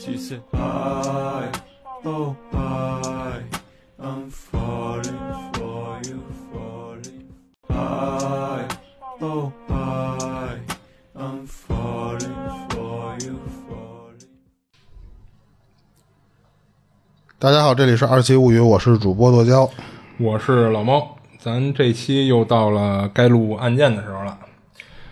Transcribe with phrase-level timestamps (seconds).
[0.00, 1.50] She said, I,
[2.04, 3.42] oh, I,
[3.98, 5.18] I'm falling
[5.54, 7.34] for you, falling.
[7.68, 8.68] I,
[9.20, 10.60] oh, I,
[11.16, 12.32] I'm falling
[12.70, 14.28] for you, falling.
[17.40, 19.68] 大家好，这里是二期物语，我是主播剁椒。
[20.18, 24.38] 我是老猫，咱这期又到了该录案件的时候了。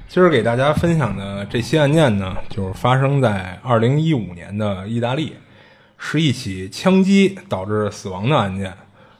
[0.08, 5.34] 今儿给大家分享的这期案件呢，就是发生在二零一五年的意大利，
[5.98, 8.72] 是一起枪击导致死亡的案件。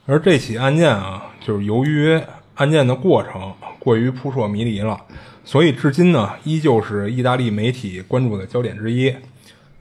[0.07, 2.19] 而这起案件啊，就是由于
[2.55, 4.99] 案件的过程过于扑朔迷离了，
[5.45, 9.13] 所以至今呢，依旧是意大利媒体关注的焦点之一。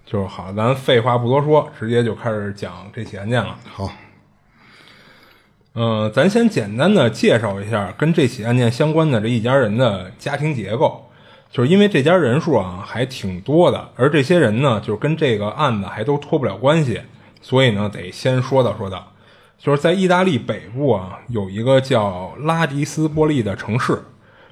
[0.05, 3.55] 就是好，咱废话不多说，直接就开始讲这起案件了。
[3.71, 3.89] 好，
[5.77, 11.09] 嗯，咱先简单的介绍一下跟这起案件相关的这一家人的家庭结构，
[11.51, 17.01] 就是因为这家人数啊还挺多的，而这些人呢，就是跟这个案子还都脱不了关系，
[17.41, 19.11] 所以呢，得先说道说道。
[19.57, 23.99] 就是在意大利北部啊，有一个叫拉迪斯波利的城市，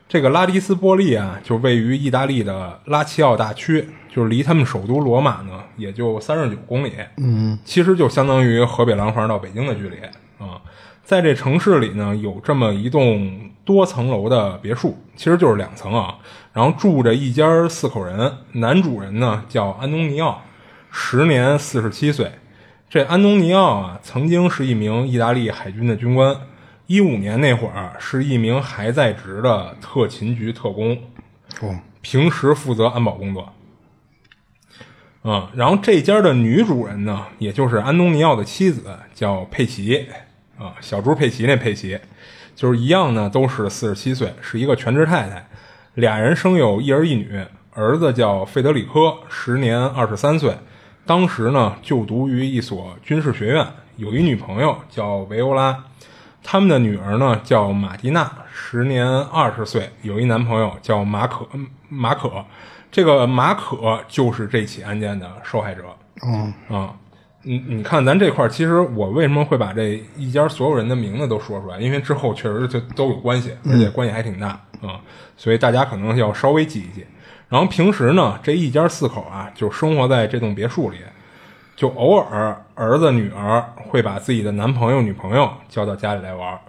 [0.09, 6.94] 这个拉迪斯波利啊，就位于意大利的拉齐奥大区，就是离他们首都罗马呢，也就三十九公里。
[7.17, 9.97] 嗯，其实就相当于河北廊坊到北京的距离
[10.44, 10.59] 啊。
[11.04, 16.18] 在这城市里呢，有这么一栋多层楼的别墅，其实就是两层啊。
[16.54, 20.42] 然后住着一家四口人，男主人呢叫安东尼奥，
[20.92, 22.31] 时年四十七岁。
[22.90, 26.36] 这安东尼奥啊，曾经是一名意大利海军的军官，
[26.86, 30.98] 一五年那会儿是一名还在职的特勤局特工，
[31.62, 33.52] 哦，平时负责安保工作。
[35.24, 40.06] 嗯，然后这家的女主人呢，也就是安东尼奥的妻子，叫佩奇，
[40.58, 42.00] 啊，小猪佩奇那佩奇，
[42.56, 45.46] 就是一样呢，都是四十七岁，是一个全职太太。
[45.96, 47.40] 俩人生有一儿一女，
[47.73, 50.56] 儿子叫费德里科，时年二十三岁，
[51.06, 55.84] 当时呢就读于一所军事学院，有一女朋友叫维欧拉。
[56.46, 61.47] 他们的女儿呢叫马蒂娜，时年二十岁，有一男朋友叫马可
[61.90, 62.44] 马可。
[62.92, 65.84] 这个马可就是这起案件的受害者。
[66.25, 66.94] 嗯啊，
[67.44, 71.78] 你你看，咱这块儿其实我为什么会把这一家所有人的名字都说出来？
[71.80, 74.48] 因为之后确实就都有关系，而且关系还挺大
[74.81, 75.00] 啊、
[75.38, 77.06] 所以大家可能要稍微记一记。
[77.50, 80.98] 然后平时呢，这一家四口啊，就生活在这栋别墅里，
[81.76, 86.60] 就偶尔儿子女儿会把自己的男朋友女朋友叫到家里来玩儿。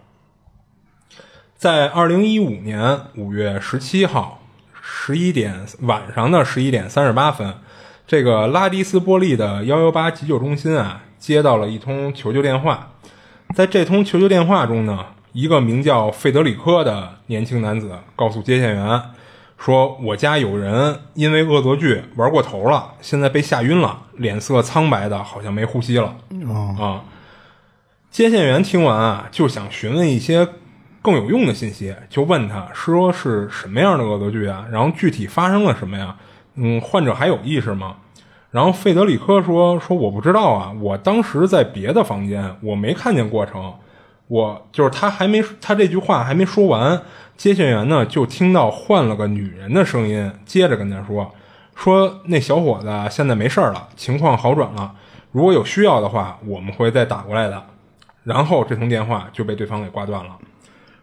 [1.57, 4.43] 在二零一五年五月十七号
[4.83, 7.55] 十一点晚上的十一点三十八分，
[8.07, 12.91] 这个拉迪斯波利的幺幺八急救中心啊，接到了一通求救电话。
[13.55, 19.01] 在这通求救电话中呢，一个名叫费德里科的年轻男子告诉接线员
[19.57, 26.17] 说：“我家有人因为恶作剧玩过头了，现在被吓晕了，脸色苍白的，好像没呼吸了。”
[26.47, 27.05] 哦，啊，
[28.11, 30.47] 接线员听完啊，就想询问一些
[31.01, 34.67] 更有用的信息，就问他说是什么样的恶作剧啊？
[34.71, 36.17] 然后具体发生了什么呀？
[36.57, 37.97] 嗯，患者还有意识吗？
[38.51, 43.75] 然后费德里科说说我不知道啊，我当时在别的房间，我没看见过程。
[44.27, 47.03] 我就是他还没他这句话还没说完，
[47.37, 51.31] 接线员呢就听到换了个女人的声音，接着跟他说
[51.75, 54.95] 说那小伙子现在没事儿了，情况好转了，
[55.33, 57.63] 如果有需要的话，我们会再打过来的。
[58.23, 60.31] 然后这通电话就被对方给挂断了。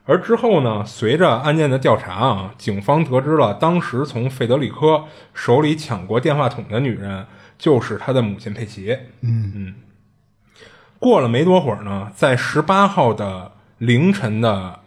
[0.06, 7.26] 而之后呢，随着案件的调查啊，警方得知了当时从费德里科手里抢过电话筒的女人
[7.58, 8.98] 就是他的母亲佩奇。
[9.22, 9.76] 嗯嗯。
[10.98, 14.80] 过了没多会儿呢，在十八号的凌晨的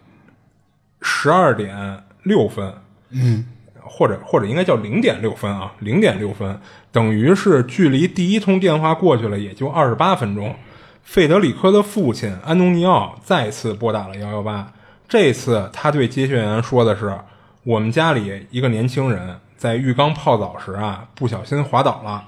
[1.00, 2.74] 十二点六分，
[3.10, 3.46] 嗯，
[3.80, 6.60] 或者或者应该叫零点六分啊，零点六分，
[6.92, 10.54] 等于是距离第一通电话过去了也就二十八分钟。
[11.02, 14.72] 费德里科的父亲安东尼奥再次拨打了幺幺八，
[15.14, 17.16] 这次他对接线员说的是
[17.62, 22.24] ：“我们家里一个年轻人在浴缸泡澡时啊，不小心滑倒了，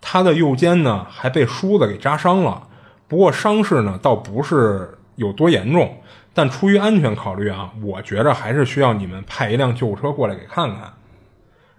[0.00, 2.68] 他的右肩呢还被梳子给扎伤了。
[3.08, 6.00] 不过伤势呢倒不是有多严重，
[6.32, 10.92] 但出于安全考虑啊，我觉着还是需要你们派一辆救护车过来给看看。”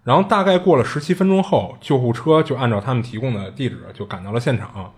[0.04, 4.92] 然后大概过了十七分钟后，救护车就按照他们提供的地址就赶到了现场。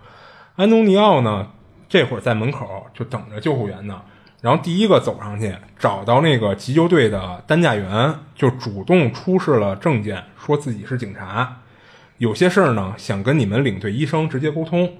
[0.55, 1.49] 安东尼奥呢，
[1.87, 4.01] 这会儿在门口就等着救护员呢。
[4.41, 11.61] 然后第一个走上去，找到那个急救队的担架员，就主动出示了证件，说自己是警察，
[12.17, 14.93] 有些事儿呢想跟你们领队医生直接沟通。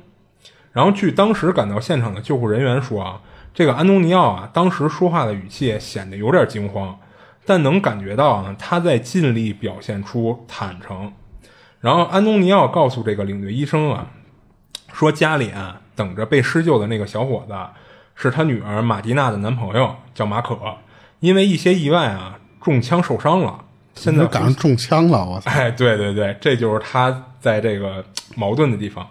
[0.71, 3.21] 然后据当时赶到现场的救护人员说啊，
[3.53, 6.97] 这个安东尼奥啊，当时说话的语气显得有点惊慌，
[7.43, 11.11] 但能感觉到啊他在尽力表现出坦诚。
[11.79, 14.07] 然后安东尼奥告诉这个领队医生啊，
[14.93, 17.55] 说家里啊等着被施救的那个小伙子
[18.21, 20.57] 是他女儿马蒂娜的男朋友，叫马可，
[21.19, 23.63] 因为一些意外啊中枪受伤了，
[23.95, 25.49] 现在就赶上中枪了，我操！
[25.49, 29.07] 哎，对对对，这就是他在这个矛盾的地方。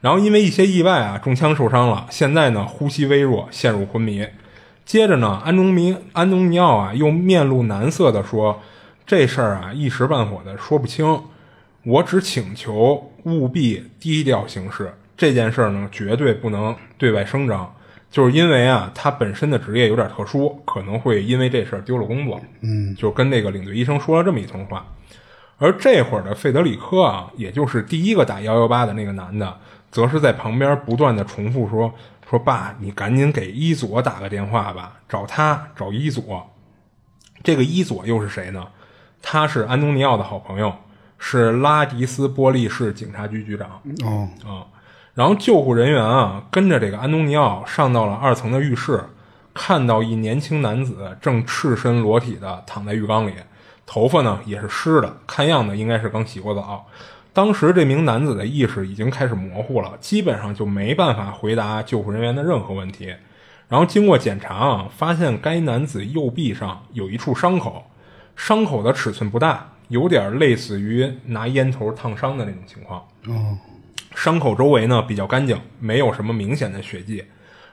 [0.00, 4.26] 然后因为一些意外啊，中枪受伤了，现在呢呼吸微弱，陷入昏迷。
[4.84, 8.62] 接着呢，安东尼安东尼奥啊又面露难色的说
[9.06, 11.22] ：“这事儿啊一时半会儿的说不清，
[11.82, 14.94] 我只请求务必低调行事。
[15.16, 17.74] 这件事儿呢绝对不能对外声张，
[18.10, 22.40] 就是因为啊他本身的职业有点特殊，可能会因为这事儿丢了工作。
[22.60, 24.86] 嗯，就跟那个领队医生说了这么一通话。
[25.58, 29.58] 而这会儿的费德里科啊，也就是第一个打幺幺八的那个男的，
[29.90, 31.92] 则是在旁边不断的重复说
[32.30, 36.48] ：“说爸，你赶紧给伊佐打个电话吧，找他，找伊佐。”
[37.42, 38.66] 这个伊佐又是谁呢？
[39.20, 40.72] 他是安东尼奥的好朋友，
[41.18, 43.80] 是拉迪斯波利市警察局局长。
[44.04, 44.62] 哦，啊，
[45.18, 49.02] 然后救护人员啊跟着这个安东尼奥上到了二层的浴室，
[49.52, 53.32] 看到一年轻男子正赤身裸体的躺在浴缸里，
[53.84, 56.86] 头发呢也是湿的，看样子应该是刚洗过澡。
[57.32, 63.12] 当时这名男子的意识已经开始模糊了，基本上就没办法回答救护人员的任何问题。
[63.66, 67.90] 然后经过检查啊，发现该男子右臂上有一处伤口，
[68.36, 73.00] 伤口的尺寸不大，有点类似于拿烟头烫伤的那种情况。
[73.26, 73.58] 哦，
[74.20, 77.24] 伤口周围呢比较干净，没有什么明显的血迹。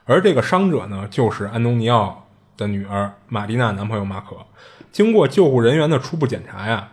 [0.03, 4.37] 而这个伤者呢，就是安东尼奥的女儿玛丽娜男朋友马可。
[4.91, 6.91] 经过救护人员的初步检查呀，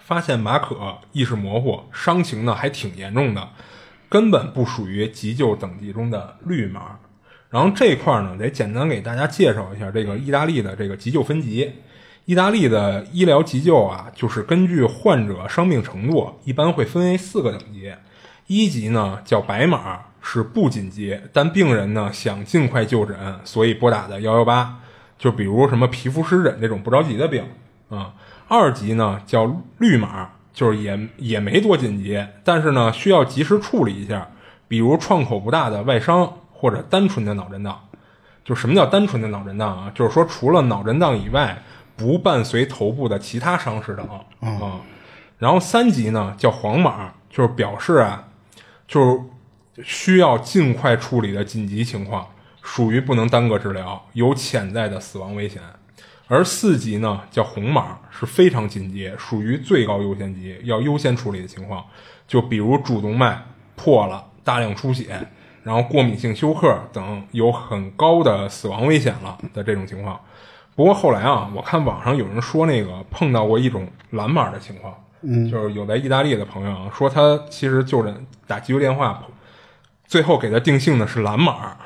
[0.00, 3.48] 发现马可意识模糊，伤情呢还挺严重的，
[4.10, 6.98] 根本不属于急救等级中的绿码。
[7.48, 11.72] 然后这块儿呢，得简单给大家介绍一下这个意大利的这个急救分级。
[12.26, 17.90] 意大利的医疗急救啊，就是根据患者伤病程度，一般会分为四个等级。
[18.46, 24.78] 一级呢叫白马，是不紧急，但病人呢想尽快就诊，所以拨打的幺幺八。
[25.18, 27.44] 就比如什么皮肤湿疹这种不着急的病
[27.88, 28.12] 啊。
[28.48, 34.28] 二级呢叫绿码，就是也也没多紧急，但是呢需要及时处理一下，
[34.66, 37.80] 比如创口不大的外伤或者单纯的脑震荡。
[38.44, 39.92] 就什么叫单纯的脑震荡啊？
[39.94, 41.62] 就是说除了脑震荡以外，
[41.96, 44.06] 不伴随头部的其他伤势等
[44.40, 44.80] 啊。
[45.38, 48.24] 然后三级呢叫黄码，就是表示啊，
[48.92, 52.26] 就是需要尽快处理的紧急情况，
[52.60, 55.62] 属于不能耽搁治疗，有潜在的死亡危险。
[56.28, 61.82] 而四级呢叫红码，是非常紧急，属于最高优先级，要优先处理的情况，
[62.28, 63.42] 就比如主动脉
[63.76, 65.26] 破了、大量出血，
[65.62, 70.20] 然后过敏性休克等有很高的死亡危险了的这种情况。
[70.76, 79.22] 不过后来啊，我看网上有人说那个碰到过一种蓝码的情况，嗯，就是有在意大利的朋友啊，说他其实就诊打急救电话，
[80.06, 81.76] 最后给他定性的是蓝码，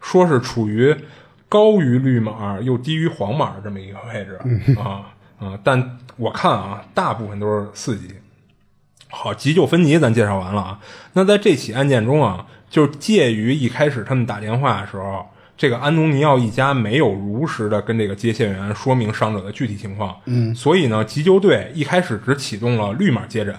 [0.00, 0.94] 说是处于
[1.48, 4.38] 高于绿码又低于黄码的这么一个位置
[4.78, 5.58] 啊啊！
[5.64, 8.14] 但我看啊，大部分都是四级。
[9.10, 10.80] 好，急救分级咱介绍完了啊。
[11.14, 15.26] 那在这起案件中啊，就是介于一开始他们打电话的时候，
[15.62, 23.54] 这个安东尼奥一家没有如实的跟这个接线员说明伤者的具体情况，嗯，所以呢，急救队一开始只启动了绿码接诊，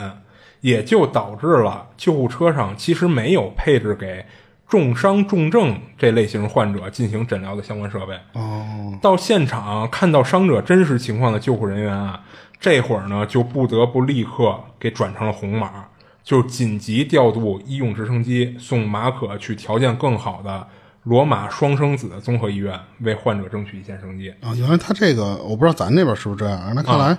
[0.59, 4.25] 也就导致了救护车上其实没有配置给
[4.67, 8.13] 重伤重症这类型患者进行诊疗的相关设备。
[8.33, 12.21] 哦，到现场看到伤者真实情况的救护人员啊，
[12.59, 15.85] 这会儿呢就不得不立刻给转成了红码，
[16.21, 20.67] 就紧急调度医用直升机送马可去条件更好的
[21.03, 24.29] 罗马双生子综合医院，为患者争取一线生机。
[24.41, 27.17] 啊，原来他这个我不知道咱那边是不是这样，那看来、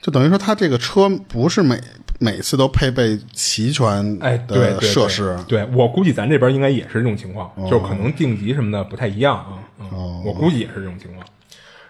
[0.00, 1.80] 就等于说他这个车不是每
[2.18, 9.58] 每次都配备齐全哎，对的对对设施，对我估计咱这边应该也是这种情况，就可能定级什么的不太一样啊。
[9.80, 11.26] 嗯，我估计也是这种情况。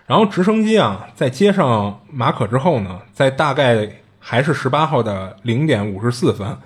[0.06, 3.88] 然后直升机啊，在接上马可之后呢，在大概
[4.20, 6.56] 还是十八号的零点五十四分，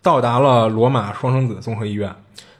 [0.00, 2.10] 到达了罗马双生子综合医院。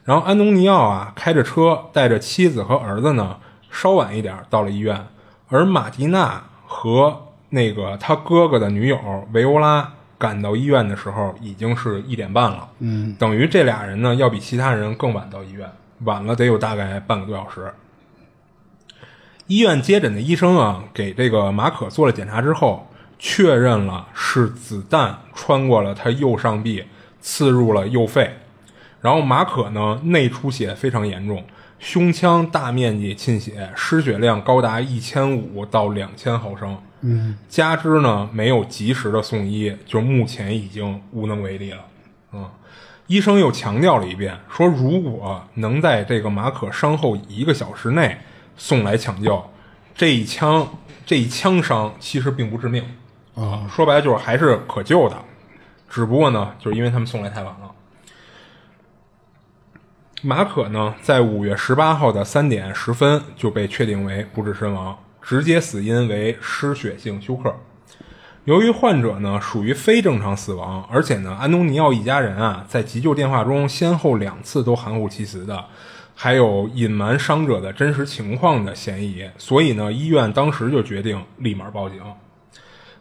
[0.09, 3.37] 然后安东尼奥啊，开着车带着妻子和儿子呢，
[3.71, 5.07] 稍晚一点到了医院，
[5.51, 8.99] 而马蒂娜和那个他哥哥的女友
[9.35, 12.67] 维欧拉赶到医院的时候，已经是一点半了。
[12.79, 15.71] 嗯，等于这俩人呢，要比其他人更晚到医院，
[16.05, 17.71] 晚了得有大概半个多小时。
[19.47, 22.89] 医院接诊的医生啊，给这个马可做了检查之后，
[23.19, 26.85] 确认了是子弹穿过了他右上臂，
[27.21, 28.35] 刺入了右肺。
[29.01, 31.45] 然后马可呢，内出血非常严重，
[31.79, 36.77] 胸腔大面积浸血，失血量高达一千五到两千毫升。
[37.03, 41.79] 嗯，加之呢没有及时的送医，就目前已经无能为力了。
[42.33, 42.51] 嗯，
[43.07, 48.19] 医生又强调了一遍，说如果能在这个马可伤后一个小时内
[48.57, 49.41] 送来抢救，
[49.95, 50.69] 这一枪
[51.07, 52.85] 这一枪伤其实并不致命
[53.37, 55.17] 啊，说白了就是还是可救的，
[55.89, 57.71] 只不过呢，就是因为他们送来太晚了。
[60.23, 67.55] 马可呢，在五月十八号的三点十分就被确定为不治身亡，直接死因为失血性休克。
[68.45, 75.65] 由于患者呢属于非正常死亡，而且呢安东尼奥一家人啊在急救电话中先后两次都含糊其辞的，
[76.17, 82.01] 还有隐瞒伤者的真实情况的嫌疑，所以呢医院当时就决定立马报警。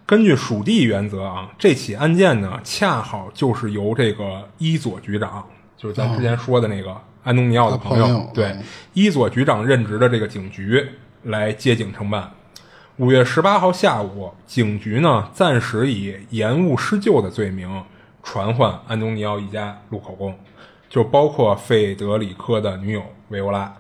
[0.05, 5.47] 根据属地原则啊，这起案件呢恰好就是由这个伊佐局长，
[5.77, 10.84] 就是咱之前说的那个安东尼奥的朋友，对嗯伊佐局长任职的这个警局
[11.24, 12.31] 来接警承办。
[12.98, 17.84] 五月十八号下午，警局呢暂时以延误施救的罪名
[18.24, 20.36] 传唤安东尼奥一家录口供，
[20.89, 23.72] 就包括费德里科的女友维欧拉。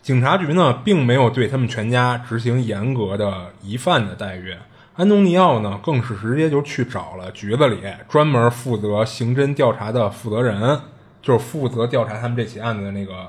[0.00, 4.54] 警察局呢，并没有对他们全家执行严格的疑犯的待遇。
[4.98, 7.78] 安东尼奥呢，更是直接就去找了局子里
[8.08, 10.80] 专门负责刑侦调查的负责人，
[11.22, 13.28] 就是负责调查他们这起案子的那个，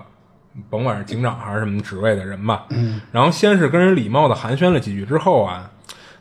[0.67, 2.65] 甭管是警长还是什么职位的人吧。
[2.69, 2.99] 嗯。
[3.11, 5.69] 然后先是跟人礼貌的寒暄了几句之后啊，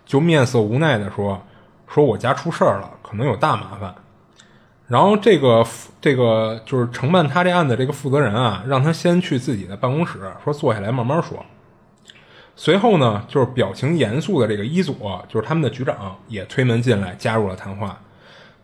[0.04, 1.42] 就面色无奈的说
[1.88, 3.94] ：“说我家出事儿了，可能有大麻烦。”
[4.86, 5.64] 然后这个
[5.98, 11.42] 这个就是承办他这案子这个负责人啊，让他先去自己的办公室，说坐下来慢慢说。
[12.60, 17.96] 随后呢，就是表情严肃的这个伊佐，就是他们的局长，也推门进来加入了谈话。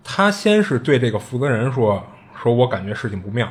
[0.03, 2.05] 他先是对这个负责人说
[2.37, 3.49] ：“说我感觉事情不妙。”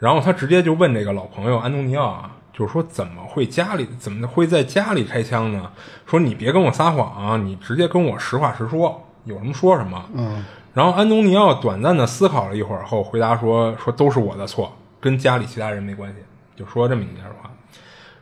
[0.00, 5.70] 然后他直接就问这个老朋友安东尼奥啊，就是说怎么会家里怎么会在家里开枪呢？
[6.06, 10.02] 说你别跟我撒谎啊，你直接跟我实话实说，有什么说什么。
[10.14, 16.16] 嗯，然后安东尼奥短暂的思考了一会儿后，回答说：“说都是我的错，跟家里其他人没关系。”
[16.56, 17.47] 就说这么一件话。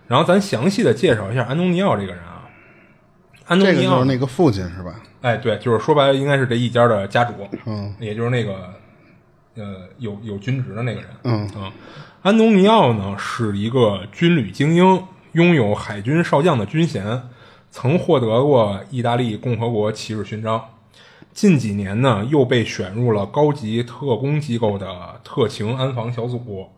[0.07, 2.49] 然后咱详细的介绍一下安东尼奥这个人啊。
[3.47, 5.01] 安东这个尼奥，就是那个父亲是吧？
[5.21, 7.33] 哎，对，就是说白了，应该是这一家的家主，
[7.65, 8.73] 嗯，也就是那个
[9.55, 11.11] 呃有有军职的那个人。
[11.25, 11.73] 嗯啊，
[12.23, 17.23] 安东尼奥呢是一个军旅精英，拥有海军少将的军衔，
[17.71, 20.63] 曾获得过意大利共和国骑士勋章。
[21.33, 26.69] 近几年呢，又被选入了高级特工机构的特情安防小组，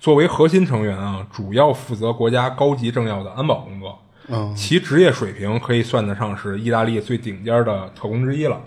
[0.00, 3.98] 作为核心成员啊，主要负责国家高级政要的安保工作。
[4.28, 8.58] 嗯，其职业水平可以算得上是意大利最顶尖的特工之一了。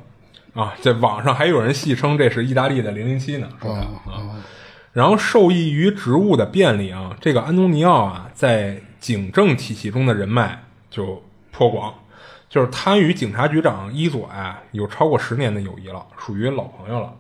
[0.54, 4.44] 啊，在网上还有人戏称这是意大利的零零七呢，说他啊。
[4.92, 11.92] 然后受益于职务的便利啊，这个安东尼奥啊，在警政体系中的人脉就颇广，
[12.48, 17.12] 就是他与警察局长伊佐啊有超过十年的友谊了，属于老朋友了。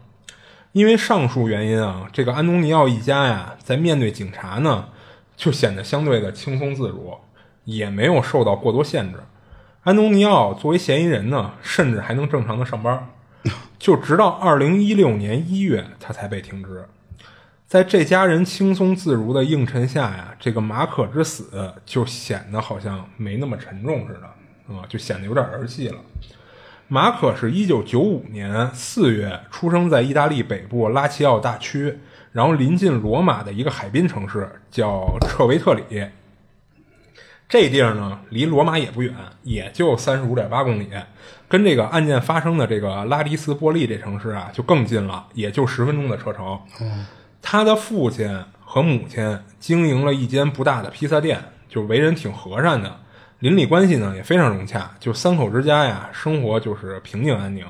[0.74, 4.90] 因为上述原因啊，这个安东尼奥一家呀，在面对警察呢，
[5.38, 7.16] 就显得相对的轻松自如，
[7.64, 9.20] 也没有受到过多限制。
[9.84, 13.08] 安东尼奥作为嫌疑人呢，甚至还能正常的上班，
[13.78, 16.84] 就直到二零一六年一月，他才被停职。
[17.68, 26.00] 在这家人轻松自如的映衬下呀，这个马可之死就显得好像没那么沉重似的，啊、就显得有点儿戏了。
[26.88, 31.98] 马可是一九九五年四月出生在意大利北部拉齐奥大区，
[32.32, 35.84] 然后临近罗马的一个海滨城市叫彻维特里。
[37.50, 39.14] 这地儿呢，离罗马也不远，
[39.44, 40.90] 也就三十五点八公里，
[41.48, 46.60] 跟这个案件发生的这个拉迪斯波利这城市啊就更近了，也就十分钟的车程。
[47.42, 53.00] 他的父亲和母亲经营了一间不大的披萨店，就为人挺和善的，
[53.44, 57.66] 邻里关系呢也非常融洽，就三口之家呀，生活就是平静安宁。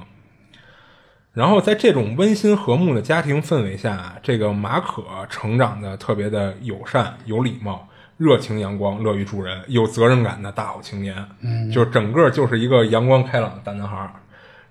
[1.32, 5.02] 然后在这种温馨和睦的家庭氛围下，这个马可
[5.32, 11.16] 成长的特别的友善、有礼貌、热情阳光、乐于助人、有责任感的大好青年。
[11.42, 14.12] 嗯，就整个就是一个阳光开朗的大男孩儿。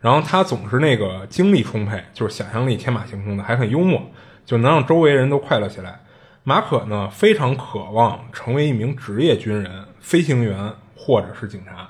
[0.01, 4.01] 然后他总是那个精力充沛，就是想象力天马行空的，还很幽默，
[4.47, 5.99] 就能让周围人都快乐起来。
[6.45, 10.73] 马可呢非常渴望成为一名职业军人、飞行员
[11.05, 11.89] 或者是警察。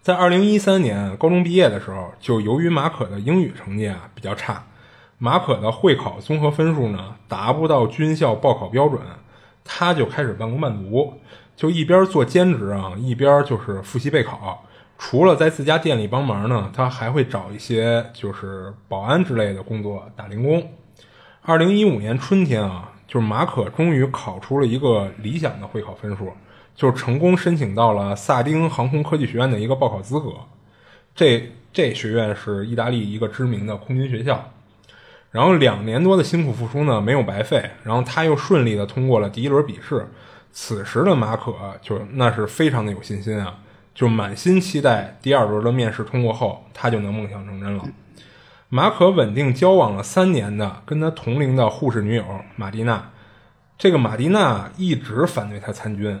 [0.00, 4.64] 在二零一三年高中毕业的时候，就由于马可的英语成绩啊比较差，
[5.18, 9.00] 马可的会考综合分数呢达不到军校报考标准，
[9.64, 11.14] 他就开始半工半读，
[11.56, 14.64] 就一边做兼职啊，一边就是复习备考。
[14.96, 20.72] 除了在自家店里帮忙呢，他还会找一些就是保安之类的工作打零工。
[21.42, 26.32] 二零一五年春天啊，就是马可终于考出了一个理想的会考分数，
[26.76, 30.34] 就是成功申请到了萨丁航空科技学院的一个报考资格。
[31.14, 34.52] 这这学院是意大利一个知名的空军学校。
[35.32, 37.70] 然后两年多的辛苦付出呢，没有白费。
[37.82, 40.06] 然后他又顺利的通过了第一轮笔试。
[40.52, 41.52] 此时的马可
[41.82, 43.58] 就那是非常的有信心啊，
[43.94, 47.84] 就满心期待第二轮的面试通过后，他就能梦想成真了。
[48.70, 52.24] 马可稳定交往了三年的跟他同龄的护士女友
[52.56, 53.10] 马蒂娜，
[53.76, 56.18] 这个马蒂娜一直反对他参军，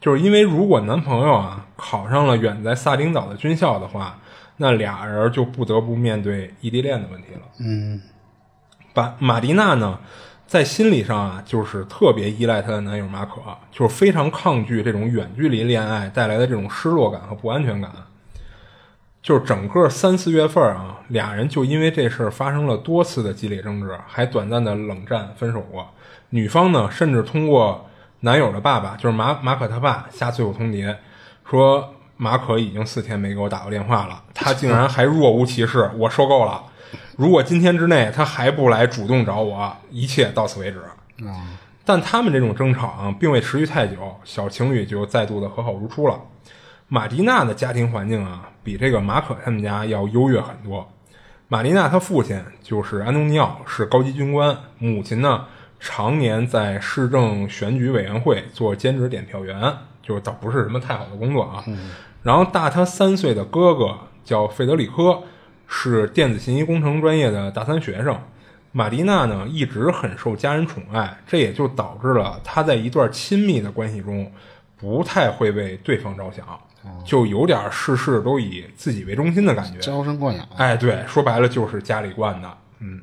[0.00, 4.18] 就是因为如果男朋友啊考上了远在萨丁岛的军校的话，
[4.56, 7.40] 那俩人就不得不面对异地恋的问题了。
[7.60, 8.00] 嗯，
[8.92, 9.98] 把马蒂娜呢，
[10.46, 13.40] 在心理上啊，就是特别依赖她的男友马可，
[13.70, 17.90] 就是非常抗拒这种远距离恋爱带来的这种失落感和不安全感。
[19.20, 25.86] 就是整个三四月份啊，俩人就因为这事儿发生了多次的激烈争执，还短暂的冷战分手过。
[26.30, 27.87] 女方呢，甚至通过
[28.20, 30.96] 男友的爸爸，就是马马可他爸下最后通牒，
[31.48, 36.62] 说马可已经四天没给我打过电话了，他竟然还若无其事，我受够了。
[37.16, 40.82] 如果今天之内他还不来主动找我，一切到此为止。
[41.84, 46.20] 但他们这种争吵啊，并未持续太久，小情侣就再度的和好如初了。
[46.88, 50.86] 马蒂娜的家庭环境啊，比这个马可他们家要优越很多。
[51.48, 55.46] 马蒂娜她父亲就是安东尼奥，是高级军官；母亲呢，
[55.80, 61.64] 常年在市政选举委员会做兼职点票员，就倒不是什么太好的工作啊。
[62.22, 65.22] 然后大他三岁的哥哥叫费德里科，
[65.66, 68.18] 是电子信息工程专业的大三学生。
[68.72, 74.30] 玛蒂娜呢，一直很受家人宠爱，这也就导致了她在一段亲密的关系中，
[74.76, 76.46] 不太会为对方着想。
[77.04, 80.46] 就有点事事都以自己为中心的感觉，娇生惯养。
[80.56, 82.56] 哎，对，说白了就是家里惯的。
[82.78, 83.00] 嗯，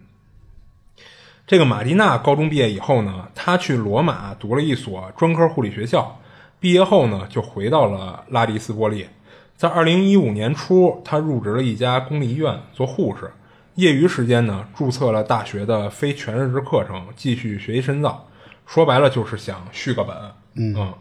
[1.48, 6.20] 这个马蒂娜高中毕业以后呢，她去罗马读了一所专科护理学校，
[6.60, 9.08] 毕业后呢就回到了拉迪斯波利。
[9.56, 13.32] 在二零一五年初，她入职了一家公立医院做护士，
[13.76, 18.28] 业余时间呢注册了大学的非全日制课程，继续学习深造。
[18.66, 20.16] 说白了就是想续个本。
[20.56, 20.94] 嗯，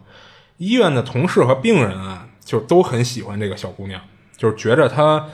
[0.57, 2.27] 医院的同事和病人啊。
[2.45, 3.99] 就都很喜欢这个小姑娘，
[4.37, 5.25] 就是觉着她，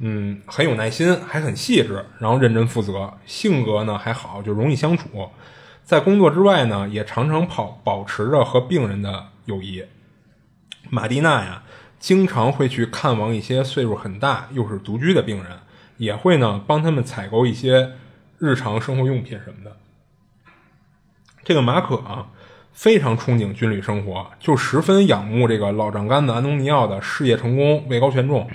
[0.00, 5.28] 嗯，很有耐心，还很细致，然后认真负责，性格呢还好，就容易相处。
[5.84, 9.84] 在工作之外呢，也常常保保持着和病人的友谊。
[10.88, 11.62] 马蒂娜呀，
[11.98, 15.58] 经常会去看望一些岁数很大又是独居的病人，
[15.98, 17.92] 也会呢帮他们采购一些
[18.38, 19.76] 日常生活用品什么的。
[21.44, 22.28] 这个马可啊。
[22.72, 28.48] 非常憧憬军旅生活，就十分仰慕这个老丈杆子安东尼奥的事业成功，位高权重，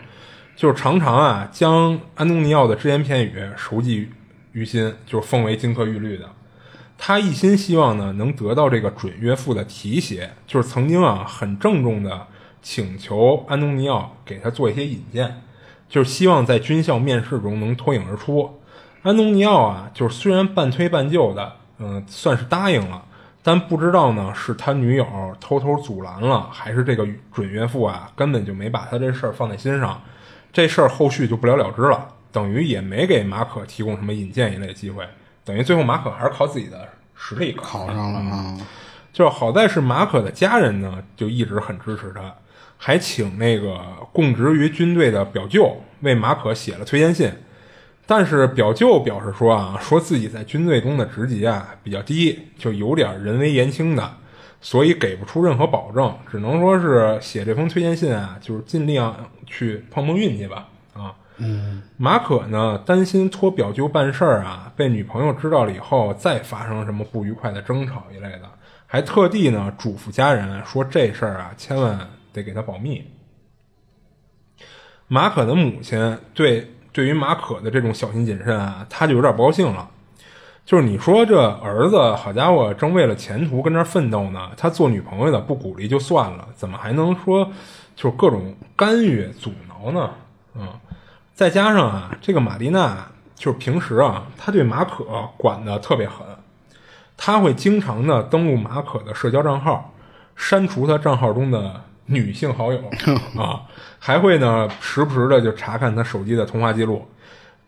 [0.55, 4.09] 就是常常啊将安东尼奥的只言片语熟记
[4.53, 6.29] 于心，就是奉为金科玉律的。
[6.97, 12.27] 他一心希望呢能得到这个准岳父的提携，就是曾经啊很郑重的
[12.61, 15.41] 请求安东尼奥给他做一些引荐，
[15.89, 18.61] 就是希望在军校面试中能脱颖而出。
[19.03, 23.03] 安东尼奥啊，就是虽然半推半就的，嗯，算是答应了。
[23.43, 25.05] 但不知道呢，是他女友
[25.39, 30.01] 偷偷阻拦了，还是这个准岳父啊根本就没把他这事儿放在心上，
[30.55, 35.05] 这事儿后续就不了了之了，等于也没给马可提供什么引荐一类的机会，
[35.43, 38.57] 等于最后马可还是靠自己的实力考上了啊。
[39.11, 42.33] 就好在是马可的家人呢，就一直很支持他，
[42.77, 43.81] 还请那个
[44.13, 47.29] 供职于军队的表舅为马可写了推荐信。
[48.07, 54.17] 但是表舅表示说啊，说自己在军队中的职级啊比较低，就有点人微言轻的，
[54.65, 60.67] 所以给不出任何保证，只能说是写这封推荐信啊，就是尽量去碰碰运气吧。
[60.95, 68.49] 啊，嗯，马可呢担心托表舅办事儿啊，被女朋友知道了以后再发生什么不愉快的争吵一类的，
[68.87, 71.99] 还特地呢嘱咐家人说这事儿啊千万
[72.33, 73.05] 得给他保密。
[75.07, 76.71] 马可的母亲对。
[76.95, 79.91] 对于马可的这种小心谨慎啊，他就有点不高兴了。
[80.65, 87.45] 就是你说这儿子好家伙，正为了前途跟这奋斗呢，他做女朋友的不鼓励就算了，怎么还能说
[87.95, 90.09] 就是各种干预阻挠呢？
[90.55, 90.67] 嗯，
[91.33, 95.05] 再加上啊，这个玛丽娜就是平时啊，他对马可
[95.37, 96.25] 管的特别狠，
[97.15, 99.93] 他会经常的登录马可的社交账号，
[100.35, 101.81] 删除他账号中的。
[102.07, 102.77] 女性好友
[103.35, 103.63] 啊，
[103.97, 107.03] 还会呢，时不时的就查看他手机的通话记录，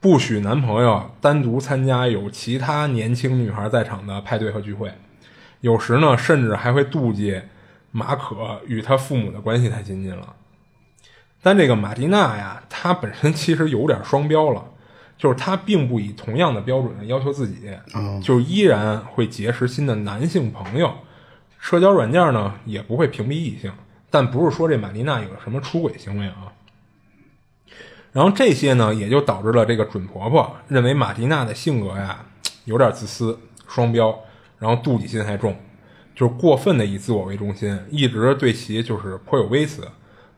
[0.10, 4.90] 不许男朋友单独参加有其他年轻女孩在场的派对和聚会，
[5.60, 7.42] 有时呢，甚至还会妒忌
[7.92, 10.34] 马可与他父母的关系太亲近了。
[11.42, 14.64] 但这个马蒂娜呀，她本身其实有点双标了，
[15.18, 17.70] 就是她并不以同样的标准要求自己，
[18.24, 20.90] 就依然会结识新的男性朋友，
[21.60, 23.70] 社交软件呢也不会屏蔽异性。
[24.10, 26.54] 但不是说这玛丽娜有什么出轨行为啊。
[28.12, 32.26] 然后这些呢，也就导致了这个准婆婆认为马蒂娜的性格呀
[32.66, 34.18] 有点自私、双标，
[34.58, 35.56] 然后妒忌心还重，
[36.16, 39.88] 就是过分的以自我为中心，一直对其就是颇有微词。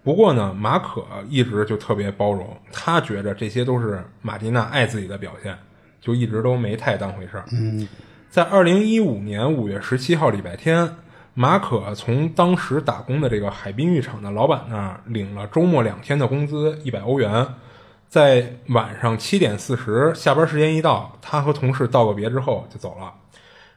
[0.03, 5.55] 不过呢，马可一直就特别包容，他觉着这些都是马蒂娜爱自己的表现，
[6.01, 7.43] 就一直都没太当回事儿。
[7.51, 7.87] 嗯，
[8.29, 10.89] 在二零一五年五月十七号礼拜天，
[11.41, 17.47] 马可从当时打工的这个海滨浴场的老板那儿领了周末两天的工资一百欧元。
[18.09, 23.13] 在晚上七点四十下班时间一到，他和同事道个别之后就走了。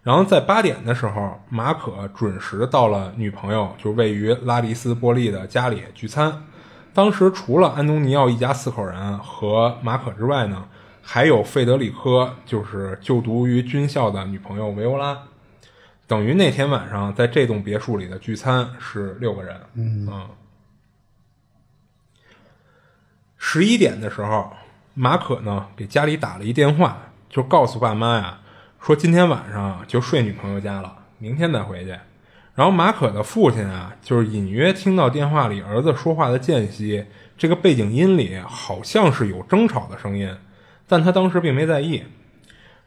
[0.03, 6.43] 然后在八点的时候，马可准时到了女朋友就位于拉迪斯波利的家里聚餐。
[6.93, 10.65] 当时除了安东尼奥一家四口人和马可之外呢，
[11.01, 15.17] 还有费德里科，就是就读于军校的女朋友维欧拉。
[16.07, 19.61] 等于那天晚上在这栋别墅里的聚餐是六个人。
[19.75, 20.29] 嗯。
[23.39, 24.53] 十一点的时候，
[24.95, 28.41] 马可呢给家里打了一电话，就告诉爸妈呀，
[28.81, 31.91] 说今天晚上就睡女朋友家了，明天再回去。
[32.55, 37.05] 然后马可的父亲啊，就是隐约听到电话里儿子说话的间隙，
[37.37, 40.37] 这个背景音里好像是有争吵的声音，
[40.87, 42.05] 但他当时并没在意。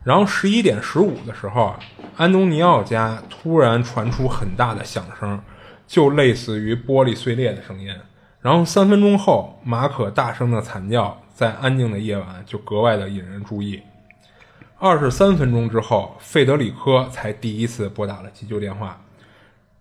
[0.05, 1.75] 然后十一点十五的时候，
[2.15, 5.41] 安东尼奥家突然传出很大的响声，
[5.87, 7.91] 就类似于玻璃碎裂的声音。
[8.39, 13.81] 然后三分钟后，马可大声的惨叫，在安静的夜晚就格外的引人注意。
[14.77, 19.01] 二十三分钟之后，费德里科才第一次拨打了急救电话。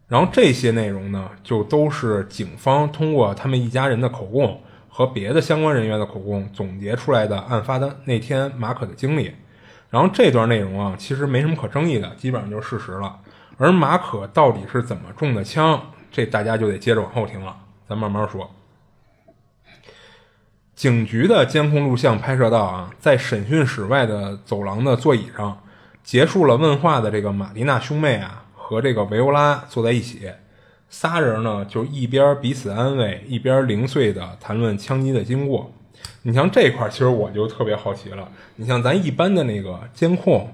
[0.08, 4.58] 然后这些内容呢，就都是警方通过他们一家人的口供
[4.88, 9.30] 和别的相关人员的口供总结出来的案发的那天马可的经历。
[9.94, 13.16] 然后这段内容啊，其实没什么可争议的，基本上就是事实了。
[13.58, 15.80] 而马可到底是怎么中的枪，
[16.10, 17.56] 这大家就得接着往后听了。
[17.88, 18.50] 咱慢慢说。
[20.74, 25.62] 警局的监控录像拍摄到啊，在审讯室外的走廊的座椅上，
[26.02, 30.28] 结束了问话的这个玛丽娜兄妹啊，和这个维欧拉坐在一起，
[30.88, 35.72] 仨人呢就一边彼此安慰，一边零碎的谈论枪击的经过。
[36.22, 38.28] 你像这块，其实我就特别好奇了。
[38.56, 40.50] 你像咱一般的那个监控，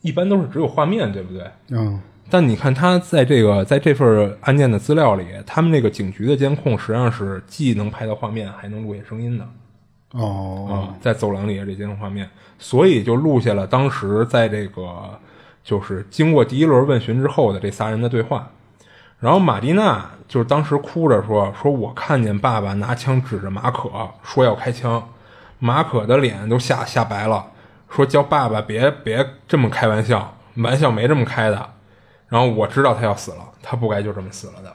[0.00, 1.44] 一般都是只有画面，对不对？
[1.70, 2.00] 嗯。
[2.30, 9.46] 但你看他在这个在这份案件的资料里，他们那个警局的监控实际上是既能拍到画面，还能录下声音的。
[10.12, 15.18] 哦，啊，在走廊里这监控画面，所以就录下了当时在这个
[15.62, 18.50] 就是经过第一轮问询之后的这仨人的对话。
[19.22, 23.88] 然后马蒂娜就是当时哭着说：“说我看见爸爸拿枪指着马可，
[24.24, 25.00] 说要开枪，
[25.60, 27.46] 马可的脸都吓吓白了，
[27.88, 31.70] 说叫爸爸别别这么开玩笑，玩笑没这么开的。”
[32.26, 34.74] 然后我知道他要死了，他不该就这么死了的，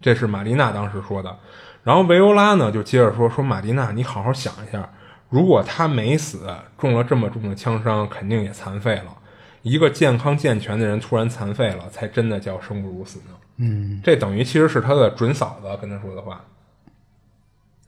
[0.00, 1.36] 这是玛丽娜当时说的。
[1.82, 4.88] 然后维欧拉呢就接着说说玛丽娜，你好好想一下，
[5.28, 9.14] 如果他没死，中了这么重的枪伤，肯定也残废了。
[9.60, 13.34] 一个健康健全的人突然残废了，才真的叫生不如死呢。
[13.56, 16.40] 嗯，这等于其实是他的准嫂子跟他说的话，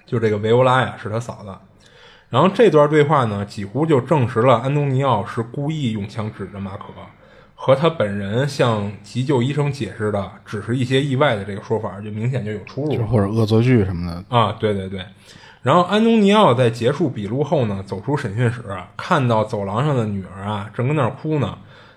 [0.06, 1.54] 就这个维欧拉呀是他嫂子。
[2.30, 6.86] 然后这段对话呢，几乎就证实了安东尼奥是故意用枪指着马可。
[7.56, 14.52] 和他本人向急救医生解释的只是一些意外的这个说法，就明显就有出入，或者恶作剧什么的啊。
[14.60, 15.02] 对对对。
[15.62, 18.62] 然后安东尼奥在结束笔录后呢，走出审讯室，
[18.98, 21.56] 看到走廊上的女儿啊，正跟那儿哭呢，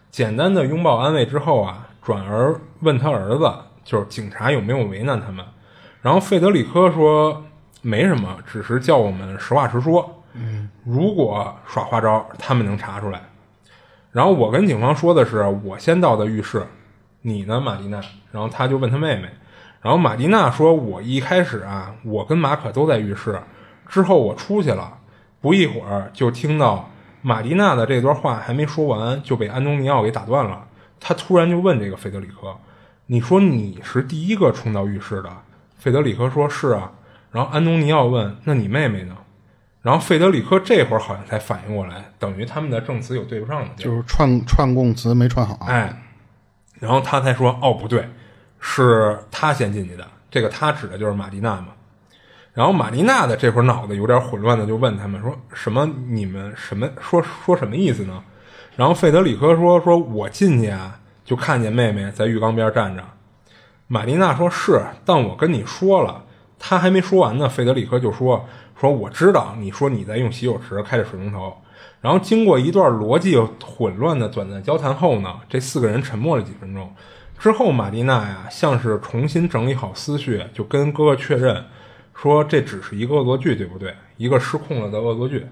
[0.10, 5.46] 简单的拥抱安慰之后啊，转而问他儿子，就是警察有没有为难他们。
[6.02, 7.43] 然后费德里科说
[7.82, 10.24] 没什么，只是叫我们实话实说。
[10.32, 13.20] 嗯，如果耍花招，他们能查出来。
[14.13, 16.65] 然后我跟警方说的是，我先到的浴室，
[17.24, 18.00] 你呢，玛蒂娜？
[18.32, 19.28] 然后他就问他妹妹，
[19.82, 23.38] 然后玛蒂娜说：“我一开始啊，我跟马可都在浴室，
[23.86, 24.98] 之后我出去了，
[25.41, 26.89] 不一会儿就听到
[27.22, 30.63] 玛蒂娜的这段话还没说完，就被安东尼奥给打断了。
[31.00, 32.56] 他突然就问这个费德里克
[33.08, 35.30] ：‘你说你是第一个冲到浴室的？’
[35.78, 36.92] 费德里克说是啊。
[37.32, 39.16] 然后安东尼奥问：‘那你妹妹呢？’
[39.84, 45.66] 然后费德里克这会儿好像才反应过来，等于他们的证词有对不上的，就是串串供词没串好。
[45.68, 46.04] 哎，
[46.80, 48.10] 然后他才说：“哦，不对，
[48.60, 51.68] 是他先进去的。”这个他指的就是玛丽娜嘛。
[52.54, 55.86] 然后玛丽娜的这会儿脑子有点混乱的，就问他们说：“什么？
[56.08, 58.22] 你们什么说说什么意思呢？”
[58.78, 63.04] 然后费德里科说：“说我进去啊，就看见妹妹在浴缸边站着。”
[63.88, 66.24] 玛丽娜说：“是，但我跟你说了。”
[66.60, 68.46] 他还没说完呢，费德里科就说。
[68.80, 71.52] 说我知道你说你在用洗手池开着水龙头，
[72.00, 73.36] 然后经过一段逻辑
[73.66, 76.94] 混乱的短暂交谈后呢，这四个人沉默了几分钟，
[77.40, 81.66] 之后，马蒂娜呀，像是重新整理好思绪，就跟哥哥确认
[82.13, 83.96] 说，这只是一个恶作剧，对不对？
[84.18, 85.48] 一个失控了的恶作剧。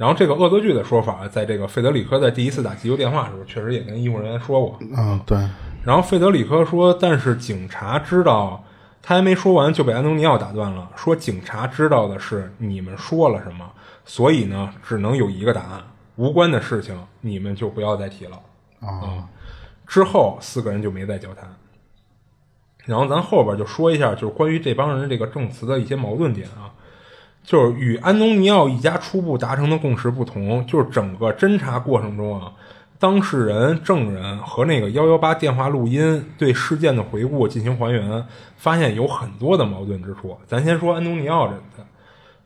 [0.00, 4.78] 然后，这个恶作剧的说法，在这个费德里科在第一次打急救电话的时候，确实也跟医务人员说过。
[4.96, 5.36] 嗯，对，
[5.84, 8.64] 然后费德里科说，但是警察知道，
[9.02, 13.70] 他还没说完就被安东尼奥打断了，说警察知道的是你们说了什么，
[14.06, 15.84] 所以呢，只能有一个答案，
[16.16, 18.40] 无关的事情你们就不要再提了。
[18.80, 19.28] 啊，
[19.86, 21.46] 之后四个人就没再交谈。
[22.86, 26.72] 然后咱后边就说一下，就是关于这帮人这个证词的一些矛盾点啊，
[27.42, 32.52] 就是与安东尼奥一家初步达成的共识不同，就是整个侦查过程中啊，
[32.98, 38.24] 当事人、证人和那个幺幺八电话录音对事件的回顾进行还原，
[38.56, 40.38] 发现有很多的矛盾之处。
[40.46, 41.86] 咱先说安东尼奥这个，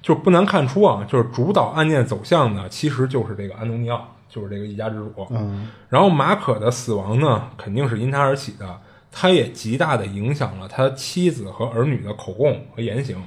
[0.01, 5.27] 就不难看出啊，就是主导案件走向的其实就是这个安东尼奥，就是这个一家之主。
[5.31, 8.81] 嗯，然后马可的死亡呢，肯定是因他而起的，
[9.11, 13.21] 他也极大的影响了他妻子和儿女的口供和言行。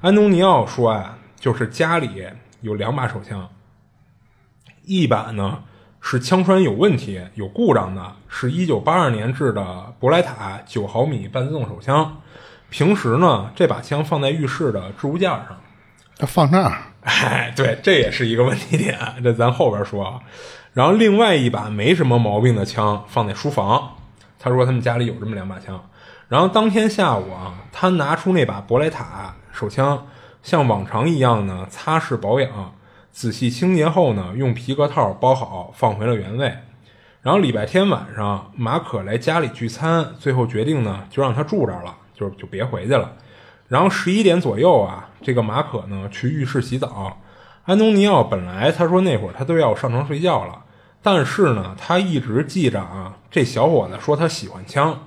[0.00, 2.24] 安东尼奥说啊，就是家里
[2.60, 3.48] 有两把手枪，
[4.84, 5.64] 一把呢
[6.00, 12.20] 是枪栓有问题、有故障的，是一九八二年制的博莱塔九毫米半自动手枪。
[12.70, 15.58] 平时呢，这把枪放在浴室的置物架上。
[16.16, 20.20] 它放那儿， 哎，对，这也是一个问题点，这咱后边说啊。
[20.74, 23.96] 然后另外一把没什么毛病的枪放在书房，
[24.38, 25.90] 他说他们家里有这么两把枪。
[26.28, 30.06] 然后当天下午啊，他拿出那把博莱塔手枪，
[30.42, 32.74] 像往常一样呢擦拭保养，
[33.10, 36.52] 仔细清洁后呢，用皮革套包好，放回了原位。
[37.22, 43.12] 然后礼拜天晚上，马可来家里聚餐，最后决定呢就让他住这儿了，就就别回去了。
[43.66, 47.18] 然后十一点左右啊，这个马可呢去浴室洗澡。
[47.64, 50.62] 安东尼奥本来他说那会儿他都要上床睡觉了，
[51.02, 54.98] 但是呢，他一直记着啊，这小伙子说他喜欢枪，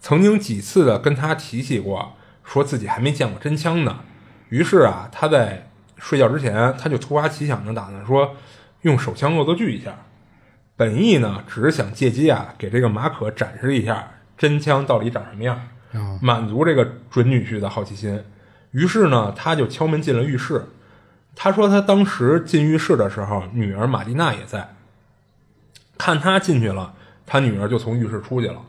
[0.00, 4.00] 曾经几次的跟他提起过，说自己还没见过真枪呢。
[4.48, 8.34] 于是啊，他在睡觉之前，他就突发奇想的打算说
[8.82, 9.94] 用手枪恶作剧一下。
[10.76, 15.60] 本意呢，只是想借机啊，给这个马可展示一下真枪到底长什么样。
[16.22, 18.24] 满足这个准女婿的好奇心。
[18.70, 20.64] 于是呢，他就敲门进了浴室。
[21.34, 24.74] 他说他当时进浴室的时候，女儿玛蒂娜也在。
[25.98, 26.94] 看他进去了，
[27.26, 28.62] 他女儿就从浴室出去了。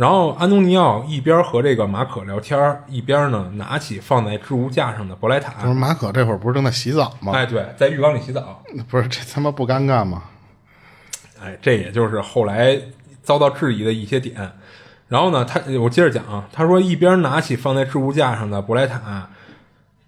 [0.00, 5.62] 然后安东尼奥一边和这个马可聊天，一边呢拿起放在置物架上的博莱塔。
[5.62, 7.32] 就是马可这会儿不是正在洗澡吗？
[7.34, 8.62] 哎，对，在浴缸里洗澡。
[8.88, 10.22] 不是，这他妈不尴尬吗？
[11.38, 12.80] 哎，这也就是后来
[13.22, 14.52] 遭到质疑的一些点。
[15.08, 19.28] 然后呢，他我接着讲啊，他说一边拿起放在置物架上的博莱塔，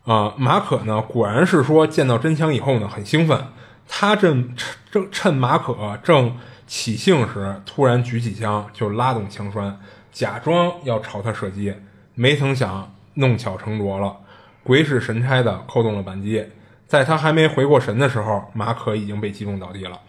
[0.07, 3.39] 啊、马可呢果然是说见到真枪以后呢很兴奋，
[3.87, 4.55] 他正
[4.91, 6.35] 正趁马可正
[6.73, 9.79] 起兴时，突然举起枪就拉动枪栓，
[10.11, 11.75] 假装要朝他射击，
[12.15, 14.17] 没曾想弄巧成拙了，
[14.63, 16.47] 鬼使神差的扣动了扳机，
[16.87, 20.01] 在他还没回过神的时候，马可已经被击中倒地了。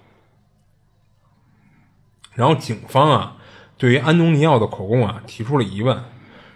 [2.34, 3.36] 然后警方啊。
[3.76, 6.02] 对于安东尼奥的口供啊，提出了疑问，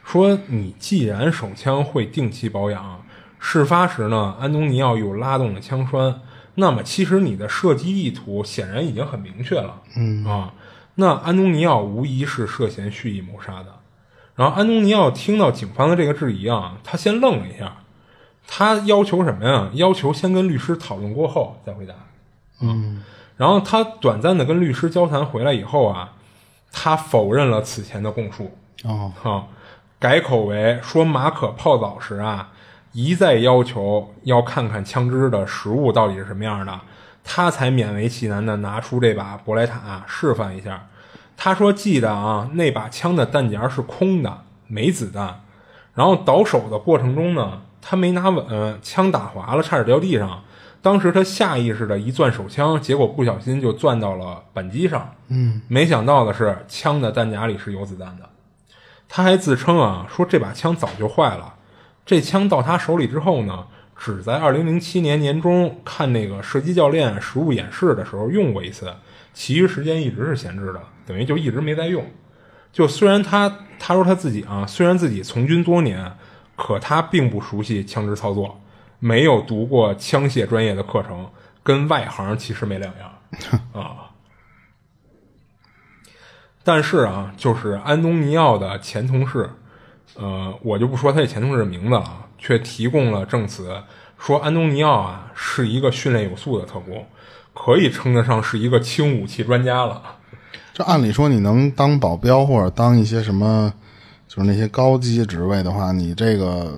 [0.05, 3.03] 说你既然手枪会定期保养，
[3.39, 6.21] 事发时呢，安东尼奥又拉动了枪栓，
[6.59, 10.53] 那么其实你的射击意图显然已经很明确了，嗯啊，
[10.95, 13.67] 那安东尼奥无疑是涉嫌蓄意谋杀的。
[14.35, 17.77] 然后安东尼奥听到警方的这个质疑啊，他先愣了一下，
[18.47, 19.69] 他要求什么呀？
[19.73, 21.93] 要求先跟律师讨论过后再回答，
[22.61, 23.03] 嗯，
[23.37, 26.13] 然后他短暂的跟律师交谈回来以后啊。
[26.79, 28.51] 他否认了此前的供述，
[28.83, 29.47] 哦，哈，
[29.97, 32.51] 改口为说马可泡澡时啊，
[32.97, 36.79] 一再要求要看看枪支的实物到底是什么样的，
[37.23, 40.87] 他才勉为其难的拿出这把博莱塔示范一下。
[41.37, 45.41] 他说记得啊，那把枪的弹夹是空的，没子弹。
[45.93, 50.41] 然后倒手的过程中呢，他没拿稳，枪打滑了，差点掉地上。
[50.81, 55.13] 当时他下意识的一攥手枪，结果不小心就攥到了扳机上。
[55.27, 58.27] 嗯，没想到的是，枪的弹夹里是有子弹的。
[59.07, 61.53] 他还自称啊，说这把枪早就坏了。
[62.07, 68.91] 这枪到他手里之后呢，只在2007年年中看那个射击教练实物演示的时候用过一次，
[69.33, 72.03] 其余时间一直是闲置的，等于就一直没在用。
[72.71, 76.13] 就虽然他他说他自己啊，虽然自己从军多年，
[76.55, 78.61] 可他并不熟悉枪支操作。
[78.99, 81.29] 没有读过枪械专业的课程，
[81.61, 84.09] 跟外行其实没两样 啊。
[86.63, 89.51] 但是啊，就是安东尼奥的前同事，
[90.15, 93.81] 呃，我就不说他这前同事的名字了啊，却提供了证词，
[94.17, 97.05] 说安东尼奥啊是一个训练有素的特工，
[97.53, 100.01] 可以称得上是一个轻武器专家了。
[100.73, 103.73] 这按理说你能当保镖或者当一些什么，
[104.27, 106.71] 就是那些高级职位的话，你这个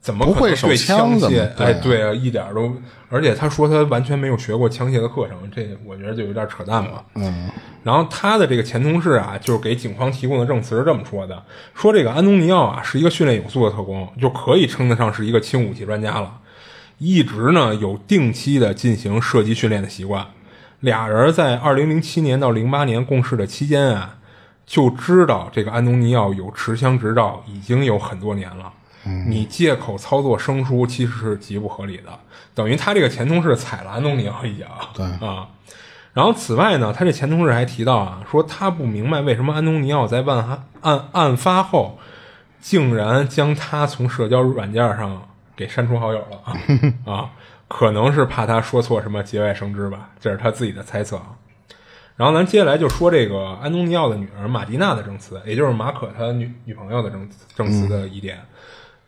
[0.00, 1.52] 怎么不会手枪怎么械？
[1.56, 2.72] 哎，对啊，一点都，
[3.08, 7.02] 而且他说他完全没有学过枪械的课程，这我觉得就有点扯淡嘛。
[7.14, 7.48] 嗯，
[7.84, 11.40] 然后他的这个前同事啊，就是给警方提供的证词是这么说的：
[11.74, 16.40] 说这个安东尼奥啊是一个训练有素的特工，就可以称得上是一个轻武器专家了。
[16.98, 20.26] 一直呢有定期的进行射击训练的习惯。
[20.80, 24.16] 俩人在二零零七年到零八年共事的期间啊，
[24.66, 28.72] 就知道这个安东尼奥有持枪执照已经有很多年了。
[29.28, 32.18] 你借口操作生疏，其实是极不合理的。
[32.56, 34.66] 等于他这个前同事踩了安东尼奥一脚。
[34.94, 35.46] 对啊。
[36.14, 41.98] 然后此外呢，他这前同事还提到啊，说他不明白为什么安东尼奥在案案案发后，
[42.58, 46.56] 竟然将他从社交软件上给删除好友了啊
[47.04, 47.30] 啊，
[47.68, 51.36] 可能是怕他说错什么节外生枝吧，这是他自己的猜测啊。
[52.16, 58.40] 然后咱接下来就说这个安东尼奥的女儿马蒂娜的证词，也就是马可他女女朋友的证证词的疑点。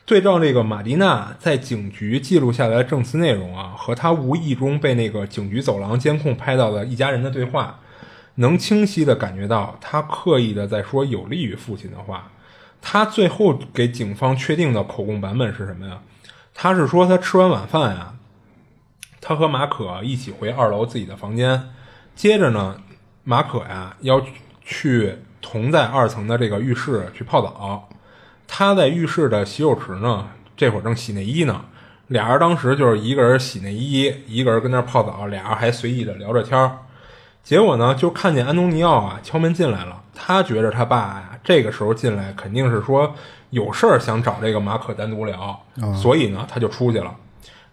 [0.09, 7.79] 对照这个马蒂娜在警局记录下来的证词内容啊，和她无意中被那个警局走廊监控拍到的一家人的对话，
[8.37, 12.31] 能清晰的感觉到她刻意的在说有利于父亲的话。
[12.81, 16.01] 她最后给警方确定的口供版本是什么呀？
[16.55, 18.15] 她是说她吃完晚饭呀，
[19.21, 21.69] 她和马可一起回二楼自己的房间，
[22.17, 22.81] 接着呢，
[23.25, 24.25] 马可呀要
[24.65, 27.91] 去同在二层的这个浴室去泡澡。
[28.49, 31.67] 他在浴室的洗手池呢，这会儿正洗内衣呢。
[32.09, 36.79] 俩人当时就是一个人洗内衣，一个人跟那儿泡澡，俩人还随意的聊着天儿。
[37.45, 40.03] 结果呢，就看见安东尼奥啊敲门进来了。
[40.15, 43.15] 他觉着他爸呀这个时候进来肯定是说
[43.51, 45.63] 有事儿想找这个马可单独聊，
[45.95, 47.15] 所以呢他就出去了。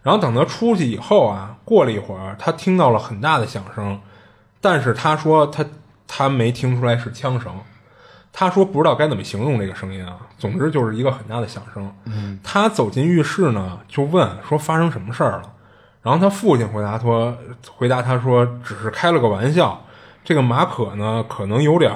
[0.02, 3.98] 然后等他出去以后啊，过了一会儿，他听到了很大的响声，
[4.60, 5.64] 但是他说他
[6.06, 7.52] 他没听出来是枪声。
[8.38, 11.90] 他说不知道该怎么形容这个声音啊，总之就是一个很大的响声。
[12.04, 15.54] 嗯，他走进浴室呢，就问说发生什么事儿了。
[16.02, 17.34] 然后他父亲回答说，
[17.76, 19.82] 回答他说只是开了个玩笑。
[20.22, 21.90] 这个马可呢，可能有点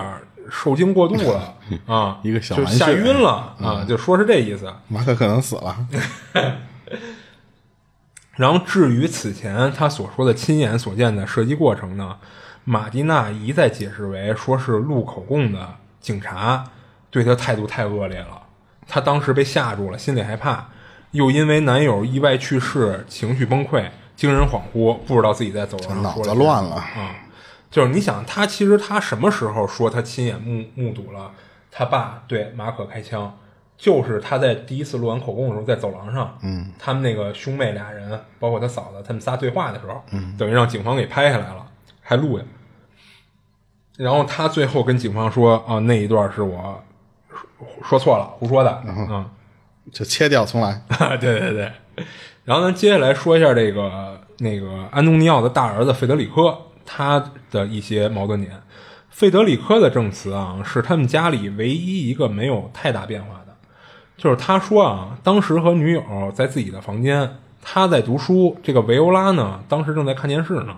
[0.49, 1.55] 受惊过度了
[1.87, 4.73] 啊，一个小就玩笑吓晕了啊，就说是这意思。
[4.89, 5.77] 马可可能死了。
[8.37, 12.17] 然后至于此前他所说的亲眼所见的射击过程呢，
[12.65, 16.65] 马蒂娜一再解释为说是录口供的警察
[17.11, 18.43] 对他态度太恶劣了，
[18.87, 20.69] 他当时被吓住了，心里害怕，
[21.13, 27.15] 又因为男友意外去世，情绪崩溃，精神恍惚，不知道自己在走廊上脑子乱了啊。
[27.71, 31.31] 就是你想，他其实他什么时候说他亲眼目目睹了
[31.71, 33.37] 他爸对马可开枪？
[33.79, 41.67] 就是他在第一次录完口供的时候，在走廊上，嗯，他们那个兄妹俩人，包括他嫂子，他们仨对话的时候，嗯，等于让警方给拍下来了，
[42.03, 42.51] 还录下来。
[44.01, 46.83] 然后他最后跟警方说：“啊，那一段是我
[47.29, 48.71] 说说错了，胡说的。”
[49.13, 49.27] 啊，
[49.93, 50.81] 就切掉重来。
[51.21, 51.71] 对对对。
[52.45, 58.51] 然后咱接下来说一下这个那个安东尼奥的大儿子费德里科，他的一些矛盾点。
[59.11, 63.55] 费德里科的证词啊，是他们家里唯一一个没有太大变化的。
[64.17, 66.03] 就是他说啊，当时和女友
[66.35, 70.75] 在自己的房间，他在读书，这个维欧拉呢，当时正在看电视呢。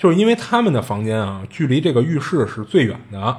[0.00, 3.36] 就是因为他们的房间啊，距离这个浴室是最远的，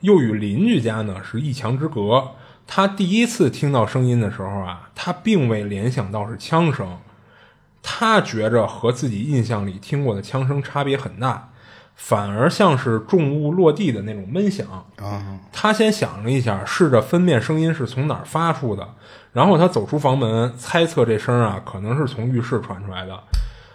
[0.00, 2.32] 又与邻居家呢是一墙之隔。
[2.66, 6.98] 他第一次听到声音的时候啊，他并未联想到是枪声，
[7.80, 11.50] 他觉着和自己印象里听过的枪声差别很大，
[11.94, 14.66] 反而像是重物落地的那种闷响。
[14.96, 18.96] 啊，他先想了一下，试着分辨声音是从哪儿发出的，
[19.32, 23.22] 然后他走出房门，猜测这声啊可能是从浴室传出来的。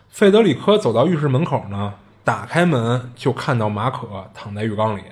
[0.10, 1.93] 费德里科走到浴室门口呢，
[2.26, 5.04] 打开门就看到马可躺在浴缸里。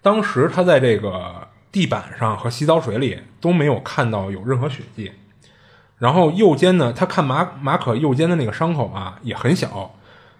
[0.00, 5.10] 当时他在这个地板上和洗澡水里都没有看到有任何血迹。
[5.98, 9.94] 然后右肩呢，他看马马可右肩的那个伤口啊也很小，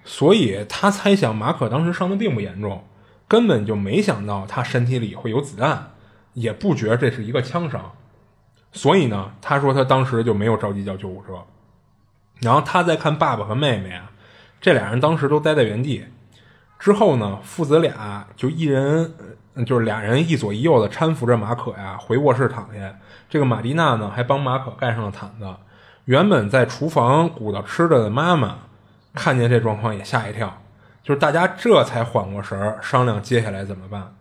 [0.04, 2.84] 所以他猜想马可当时伤的并不严重，
[3.28, 5.90] 根本就没想到他身体里会有子弹，
[6.32, 7.92] 也不觉这是一个枪伤，
[8.72, 11.44] 所以呢，他说他当时就没有着急叫救护车。
[12.40, 14.09] 然后他再看爸爸和妹妹啊，
[14.60, 16.04] 这俩人当时都待在原地。
[16.78, 19.12] 之后呢，父子俩就一人，
[19.66, 22.98] 就是俩人一左一右的搀扶着马可呀回卧室躺下。
[23.28, 25.46] 这个马蒂娜呢，还帮马可盖上了毯子。
[26.06, 28.56] 原本在厨房鼓捣吃的的妈妈，
[29.14, 30.62] 看见这状况也吓一跳，
[31.02, 34.14] 就是大家这才缓过神儿，商量接下来怎么办。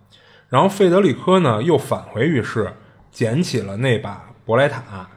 [0.50, 2.74] 然后费德里科呢，又返回浴室，
[3.10, 5.08] 捡起了那把博莱塔，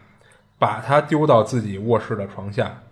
[0.58, 2.82] 把它丢到自己卧室的床下。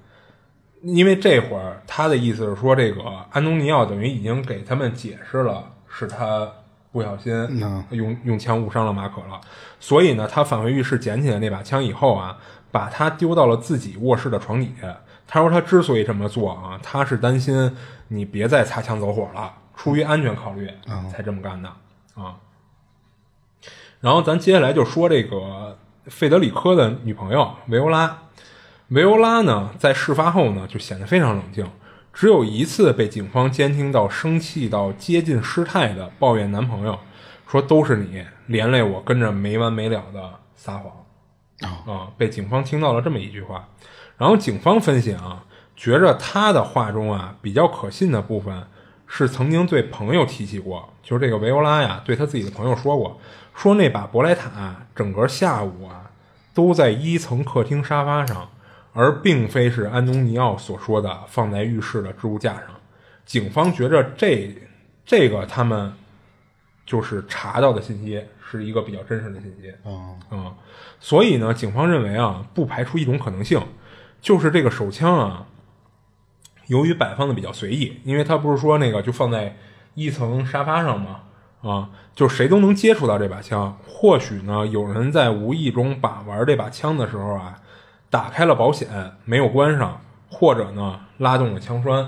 [0.83, 6.51] 因为这会儿他的意思是说，这个安东尼奥等于已经给他们解释了，是他
[6.91, 9.41] 不小心嗯用用枪误伤了马可了，
[9.79, 12.39] 所以呢，他返回浴室捡起来那把枪以后啊，
[12.71, 14.97] 把它丢到了自己卧室的床底下。
[15.27, 17.77] 他说他之所以这么做啊，他是担心
[18.09, 20.69] 你别再擦枪走火了，出于安全考虑
[21.13, 21.69] 才这么干的
[22.15, 22.37] 啊。
[24.01, 28.19] 然后咱接下来就说这个费德里科的女朋友维欧拉。
[28.91, 31.65] 维欧拉呢，在事发后呢，就显得非常冷静，
[32.13, 36.99] 只有一次被警方监听到生气到接近失态的抱怨男朋友，
[37.47, 40.93] 说都是你，连累我跟着没完没了的撒谎。
[41.61, 43.69] 啊，被警方听到了这么一句话，
[44.19, 45.45] 然后警方分析啊，
[45.77, 48.65] 觉着他的话中啊比较可信的部分
[49.07, 53.21] 是曾经对朋友提起过，就是这个维欧拉呀对他自己的朋友说过，
[53.55, 56.11] 说那把博莱塔整个下午啊
[56.53, 58.49] 都在一层客厅沙发上，
[58.93, 62.65] 而并非是安东尼奥所说的放在浴室的置物架上。
[63.25, 64.55] 警方觉着这
[65.07, 65.93] 这个他们
[66.85, 69.73] 就是查到的信息是一个比较真实的信息。
[69.85, 70.55] 哦，啊、
[70.99, 73.63] 所以呢，警方认为啊，不排除一种可能性，
[74.21, 75.47] 就是这个手枪啊，
[76.67, 79.57] 由于摆放的比较随意，因为他不是说那个就放在
[79.95, 81.21] 一层沙发上吗？
[81.63, 83.79] 啊，就谁都能接触到这把枪。
[83.87, 87.61] 或许呢，有人在无意中把玩这把枪的时候啊，
[88.11, 88.89] 打开了保险
[89.25, 92.07] 没有关上，或者呢拉动了枪栓，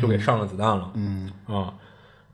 [0.00, 0.90] 就给上了子弹了。
[0.94, 1.74] 嗯啊，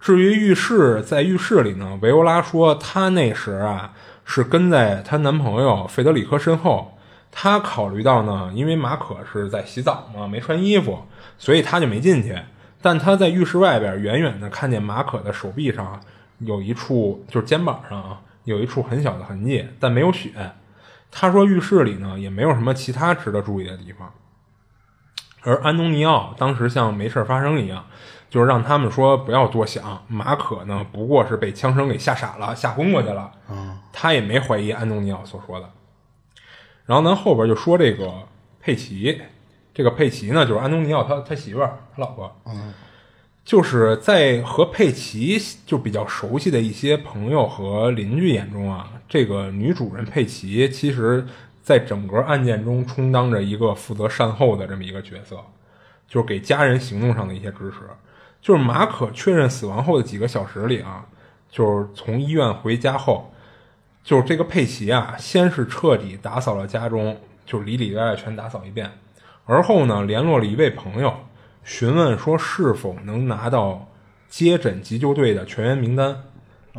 [0.00, 3.92] 至于浴室，在浴室里呢，维欧拉说她那时啊
[4.24, 6.92] 是跟在她男朋友费德里科身后。
[7.30, 11.04] 她考虑到呢，因为马可是在洗澡嘛，没穿衣服，
[11.36, 12.36] 所以她就没进去。
[12.80, 16.00] 但她在浴室外边远远的看见马可的手臂上
[16.38, 20.30] 有一处，就是肩膀上啊有一处很小的痕迹，但没有血。
[21.10, 24.12] 她说浴室里呢也没有什么其他值得注意的地方。
[25.42, 27.86] 而安东尼奥当时像没事发生一样，
[28.28, 30.04] 就是让他们说不要多想。
[30.08, 33.30] 马可呢，不过是被枪声给吓傻了，吓昏过去了。
[33.92, 35.70] 他也没怀疑安东尼奥所说的。
[36.84, 38.12] 然后咱后边就说这个
[38.60, 39.22] 佩奇，
[39.72, 42.36] 这个佩奇呢，就是安东尼奥他他媳妇儿，他老婆。
[43.48, 51.24] 就是在和佩奇就比较熟悉的一些朋友和邻居眼中啊，这个女主人佩奇其实
[51.62, 55.38] 在整个案件中充当着一个负责善后的这么一个角色，
[56.06, 57.76] 就是给家人行动上的一些支持。
[58.42, 61.06] 就是马可确认死亡后的几个小时里啊，
[61.50, 63.32] 就是从医院回家后，
[64.04, 68.92] 就是这个佩奇啊，先是彻底打扫了家中，就是里里外外全打扫一遍，
[69.46, 71.14] 而后呢，联络了一位朋友，
[71.68, 73.86] 询问说是否能拿到
[74.26, 76.16] 接诊急救队的全员名单，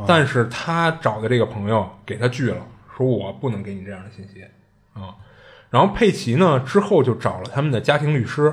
[0.07, 2.65] 但是他找的这个朋友给他拒了，
[2.97, 4.43] 说我不能给你这样的信息
[4.93, 5.15] 啊。
[5.69, 8.51] 然后佩奇呢之后就找了他们的家庭律师，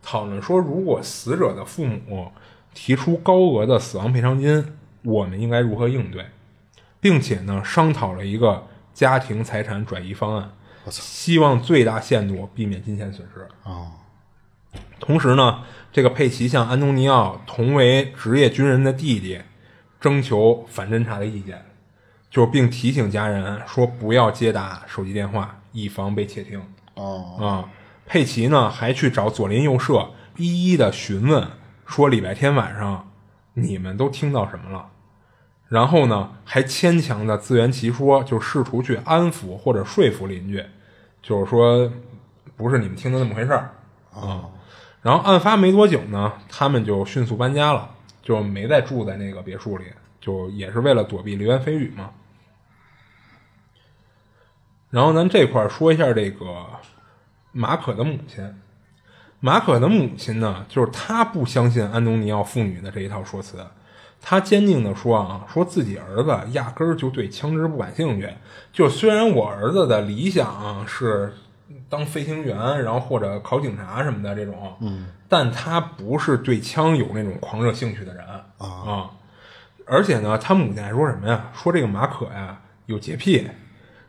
[0.00, 2.30] 讨论说，如果死者的父母
[2.72, 4.64] 提出高额的死亡赔偿金，
[5.02, 6.26] 我们应该如何应对，
[7.00, 10.52] 并且呢商讨了一个家庭财产转移方案，
[10.88, 13.48] 希望最大限度避免金钱损失。
[13.64, 13.90] 哦，
[14.98, 19.40] 同时呢，这个佩奇向安东尼奥同为职业军人的弟弟
[20.00, 21.64] 征求反侦查的意见，
[22.30, 26.62] 就并提醒家人说不要接打手机电话，以防被窃听。
[26.94, 27.68] 哦，啊，
[28.06, 31.48] 佩奇呢还去找左邻右舍，一一的询问，
[31.84, 33.10] 说礼拜天晚上
[33.54, 34.88] 你们都听到什么了？
[35.68, 40.64] 然后呢，还牵强的自圆其说，就试图去安抚或者说服邻居，
[41.22, 41.90] 就是说
[42.56, 43.74] 不是你们听的那么回事儿
[44.14, 44.44] 啊。
[45.02, 47.90] 然后案发没多久呢，他们就迅速搬家了，
[48.22, 49.84] 就没再住在那个别墅里，
[50.20, 52.10] 就也是为了躲避流言蜚语嘛。
[54.90, 56.66] 然后咱这块儿说一下这个
[57.50, 58.54] 马可的母亲。
[59.40, 63.58] 马可的母亲呢，就是她不相信安东尼奥父女的这一套说辞，
[64.20, 68.30] 她坚定的说啊，说自己儿子压根儿就对枪支不感兴趣。
[68.72, 71.34] 就虽然我儿子的理想是
[71.92, 78.24] 当飞行员，然后或者考警察什么的这种，嗯，但他不是对枪有那种狂热兴趣的人
[78.56, 79.10] 啊。
[79.84, 81.50] 而且呢，他母亲还说什么呀？
[81.52, 83.46] 说这个马可呀有洁癖，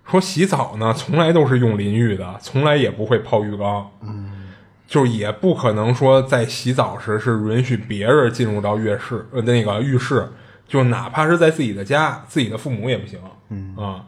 [0.09, 3.91] 说洗澡呢从来都是用淋浴的，从来也不会泡浴缸。
[3.99, 4.53] 嗯，
[4.87, 10.29] 就也不可能说在洗澡时是允许别人进入到浴室呃那个浴室，
[10.65, 13.19] 就哪怕是在自己的家，自己的父母也不行。
[13.49, 14.05] 嗯啊，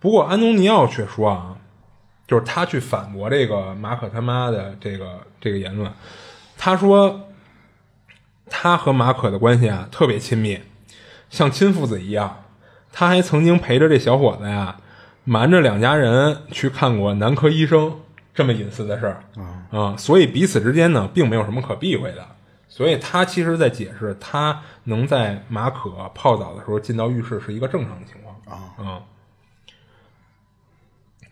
[0.00, 1.57] 不过安东尼奥却说啊，
[2.28, 5.90] 就是他去反驳这个马可他妈的这个这个言论，
[6.56, 7.28] 他说
[8.46, 10.60] 他和马可的关系啊特别亲密，
[11.30, 12.44] 像亲父子一样。
[12.90, 14.76] 他还曾经陪着这小伙子呀，
[15.22, 17.94] 瞒着两家人去看过男科医生，
[18.34, 19.22] 这么隐私的事儿。
[19.70, 22.26] 啊、所以彼此之间呢，并没有什么可避讳的，
[22.68, 28.34] 所以他其实在解释，他能在马可泡澡的时候进到浴室是一个正常的情况。
[28.58, 29.02] 啊、嗯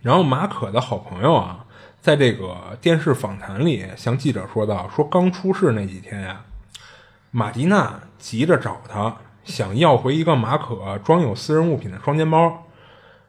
[0.07, 1.65] 然后马可的好朋友啊，
[2.01, 6.43] 在这个电视访谈里向记者说到，说刚出事那几天呀、
[7.33, 12.69] 马蒂娜急着找他，想要回一个马可装有私人物品的双肩包。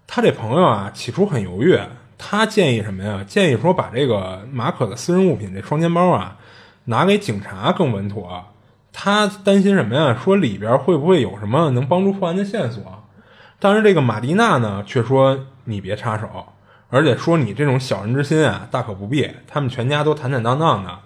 [0.06, 1.80] 他这朋友啊，起初很犹豫，
[2.16, 3.24] 他建议什么呀？
[3.28, 6.38] 建议说把这个马可的私人物品这双肩包啊，
[6.84, 8.46] 拿给警察更稳妥。
[8.94, 10.16] 他担心什么呀？
[10.24, 12.84] 说里边会不会有什么能帮助破案的线索？
[13.58, 16.46] 但是这个马蒂娜呢，却说你别插手，
[16.90, 19.30] 而且说你这种小人之心啊，大可不必。
[19.48, 21.00] 他们全家都坦坦荡荡的，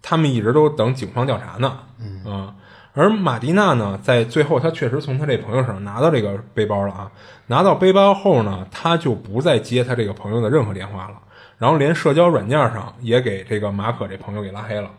[0.00, 1.80] 他们一直都等警方调查呢。
[1.98, 2.54] 嗯，
[2.94, 7.10] 而马蒂娜呢，在最后，她确实从她这朋友手上拿到这个背包了啊。
[7.48, 11.20] 拿到背包后呢，她就不再接她这个朋友的任何电话了，
[11.58, 14.90] 然后连社交软件上也给这个马可这朋友给拉黑了。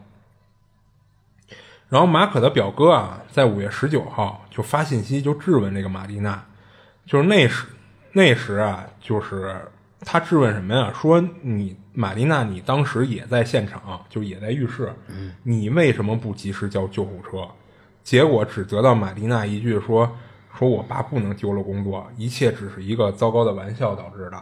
[1.89, 6.43] 然后马可的表哥啊，在五月十九号就发信息就质问这个马蒂娜，
[7.05, 7.65] 就是那时
[8.11, 9.55] 那时啊，就是
[10.01, 10.91] 他质问什么呀？
[10.93, 14.93] 说你玛丽娜，你当时也在现场，就也在浴室，
[15.43, 17.47] 你为什么不及时叫救护车？
[18.03, 20.09] 结果只得到玛丽娜一句说
[20.57, 24.41] ：“说我爸不能丢了工作，一切只是一个糟糕的玩笑导致的。”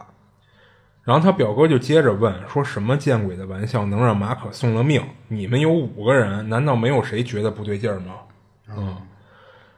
[1.02, 5.02] 然后他表哥就接着问说：“什么见鬼的玩笑能让马可送了命？
[5.28, 8.14] 你们有五个人，难道没有谁觉得不对劲儿吗？”
[8.68, 8.96] 嗯，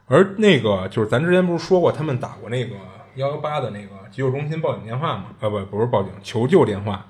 [0.06, 2.74] 而那个就是咱之前不是说过，他们打过那个
[3.16, 5.26] 幺幺八的那个急救中心报警电话嘛？
[5.38, 7.06] 呃，不，不是报警，求救电话。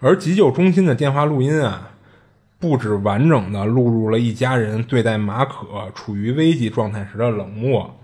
[0.00, 1.90] 而急救中心的电话录音啊，
[2.58, 7.94] 不止完整的录入了一家人对待马可处于危急状态时的冷漠，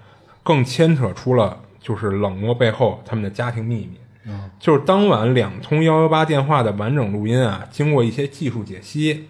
[0.43, 4.33] 更牵扯出了就是冷漠背后他们的家庭秘密。
[4.61, 9.29] 就是当晚两通幺幺八电话的完整录音啊，经过一些技术解析，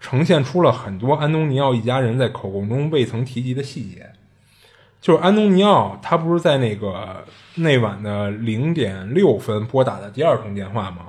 [0.00, 4.10] 呈现出了很多安东尼奥一家人在口供中未曾提及的细节。
[5.02, 7.24] 就是安东尼奥他不是在那个
[7.56, 11.08] 那晚的零点六分拨打的第二通电话吗？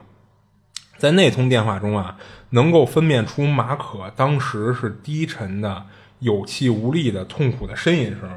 [0.97, 2.17] 在那通电话中啊，
[2.49, 5.85] 能够分辨出马可当时是低沉的、
[6.19, 8.27] 有气无力的、痛苦的呻吟声，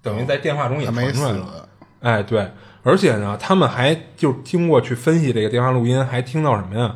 [0.00, 1.46] 等于在电话中也传出来了。
[1.46, 1.68] 死，
[2.00, 2.52] 哎，对，
[2.84, 6.94] 而且呢，他们还就经过去分析这个电话录音，还听到什么呀？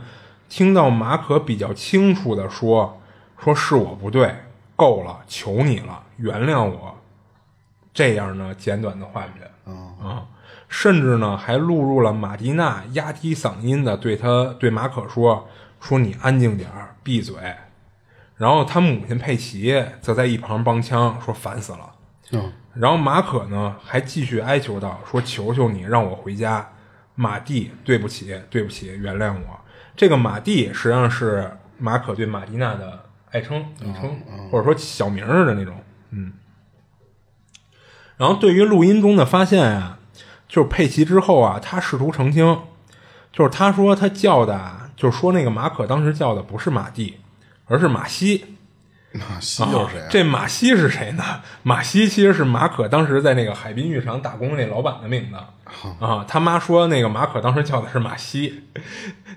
[0.48, 3.00] 听到马可比较清楚的说
[3.42, 4.34] ：“说是我不对，
[4.76, 6.94] 够了，求你了，原谅我。”
[7.98, 10.24] 这样呢，简短的话语啊，
[10.68, 15.48] 甚至呢还录入了马蒂娜压低嗓音的对他对马可说
[15.82, 17.34] ：“说你安静点儿，闭嘴。”
[18.38, 21.90] 然后他母亲佩奇则在一旁帮腔说：“烦死了。”
[22.30, 26.70] 嗯，然后马可呢还继续哀求道：“说求求你让我回家，
[27.16, 29.58] 马蒂，对不起，对不起，原谅我。”
[29.96, 34.16] 这个马蒂实际上是马可对马蒂娜的爱称、昵称，
[34.52, 35.74] 或者说小名儿的那种。
[36.10, 36.32] 嗯。
[38.18, 39.98] 然后对于录音中的发现啊，
[40.46, 42.58] 就是佩奇之后啊，他试图澄清，
[43.32, 47.18] 就是他说他叫的啊，就是说那个马可当时叫的不是马蒂，
[47.66, 48.56] 而是马西。
[49.12, 50.06] 马西又是谁啊？
[50.10, 51.24] 这马西是谁呢？
[51.62, 55.36] 马西其实是马可当时在那个海滨浴场打工那老板的名字
[55.98, 56.24] 啊。
[56.28, 58.64] 他妈说那个马可当时叫的是马西，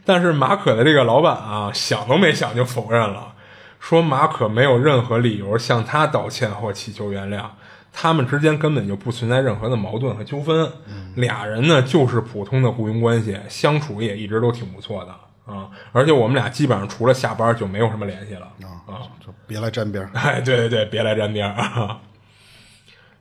[0.03, 3.33] 但是马可的这个老板啊，想都没想就否认了，
[3.79, 7.45] 说马可没有任何理由向他道歉或祈求原谅，
[7.91, 10.71] 他们之间根本就不存在任何的矛盾和纠纷，
[11.15, 15.69] 俩人呢就是普通的雇佣关系，相处也一直都挺不错的啊。
[15.91, 18.47] 而且我们俩基本上除了下班就没有什么联系了
[18.87, 19.05] 啊。
[19.25, 20.09] 就别来沾边儿。
[20.15, 21.99] 哎，对对对，别来沾边儿啊。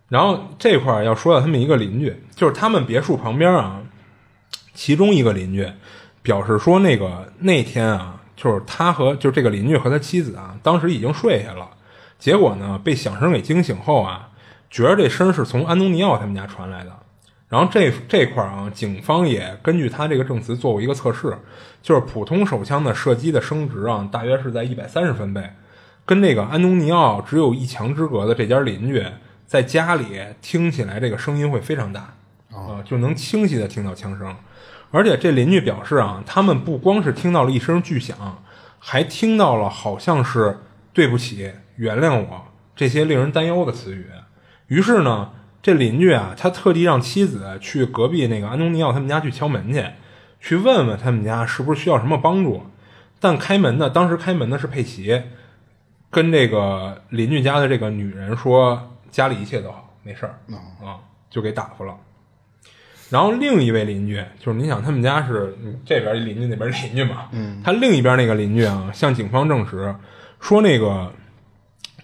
[0.09, 3.81] 然后这块儿要说到他们一个邻居，就是他们别墅旁边啊，
[4.75, 5.69] 其中一个邻居
[6.23, 11.69] 表示说，那个那天啊，就是他和就是这个邻居和他妻子啊，当时已经睡下了，
[12.19, 14.30] 结果呢被响声给惊醒后啊，
[14.71, 16.91] 觉得这声是从安东尼奥他们家传来的。
[17.49, 21.37] 然后这这块儿啊，警方也根据他这个证词做过一个测试，
[21.83, 25.51] 就是普通手枪的射击的声值啊，大约是在一百三十分贝，
[26.07, 29.05] 跟这个安东尼奥只有一墙之隔的这家邻居，
[29.49, 30.05] 在家里
[30.41, 32.15] 听起来这个声音会非常大
[32.53, 34.37] 啊、就能清晰的听到枪声。
[34.93, 38.45] 而且这邻居表示啊，他们不光是听到了一声巨响，
[38.79, 40.61] 还听到了好像是
[40.95, 42.45] “对不起”“原谅我”
[42.77, 44.07] 这些令人担忧的词语。
[44.71, 49.85] 于是呢，这邻居啊，他特地让妻子去隔壁那个安东尼奥他们家去敲门去，
[50.41, 52.63] 去问问他们家是不是需要什么帮助。
[53.19, 55.23] 但开门的当时开门的是佩奇，
[56.09, 60.39] 跟这个邻居家的这个女人说家里一切都好，没事儿
[60.81, 61.97] 啊，就给打发了。
[63.11, 69.93] 然后另一位邻居，就是你想他们家是嗯这边邻居那边邻居嘛，嗯，他另一边那个邻居啊，向警方证实
[70.39, 71.13] 说那个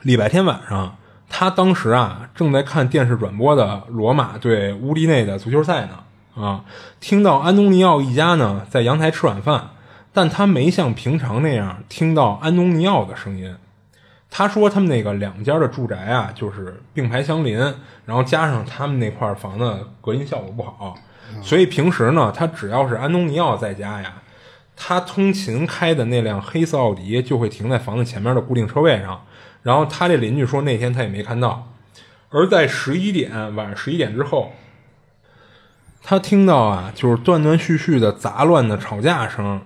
[0.02, 0.98] 礼拜天晚上，
[1.28, 6.64] 他当时啊正在看电视转播的罗马对乌迪内的足球赛呢，啊，
[7.00, 9.70] 听到安东尼奥一家呢在阳台吃晚饭，
[10.12, 13.54] 但他没像平常那样听到安东尼奥的声音。
[14.30, 17.58] 他说他们那个两家的住宅啊，就是并排相邻，
[18.04, 20.96] 然后加上他们那块房子隔音效果不好，
[21.42, 24.14] 所以平时呢，他只要是安东尼奥在家呀，
[24.76, 29.22] 他通勤开的那辆黑色奥迪就会停在房子前面的固定车位上。
[29.66, 31.72] 然后他这邻居说那天他也没看到，
[32.30, 34.52] 而在十一点晚上十一点之后，
[36.04, 39.60] 他听到啊，就是断断续续的杂乱的吵架声，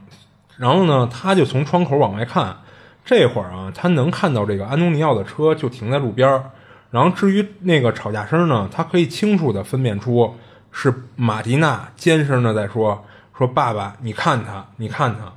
[0.56, 2.56] 然后呢，他就从窗口往外看。
[3.04, 6.50] 这会儿啊，他能看到这个安东尼奥的车就停在路边儿。
[6.90, 10.34] 然后至于那个吵架声呢，他可以清楚的分辨出
[10.72, 13.04] 是马蒂娜尖声的在说
[13.36, 15.30] ：“说爸爸，你看他，你看他。”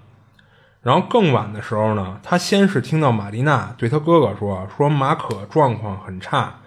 [0.84, 6.59] 然后更晚的时候呢，他先是听到玛丽娜对他哥哥说：“说马可状况很差，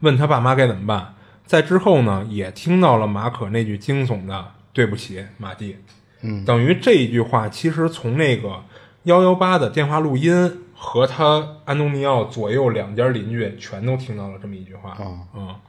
[0.00, 1.14] 问他爸妈该怎么办。”
[1.44, 5.76] 在之后呢，也听到了马可那句惊悚的“对不起，马蒂”。
[6.22, 8.62] 嗯，等于这一句话其实从那个。
[9.04, 14.92] 幺幺八的电话录音和他安东尼奥左右两家邻居全都听到了这么一句话
[15.34, 15.60] 啊，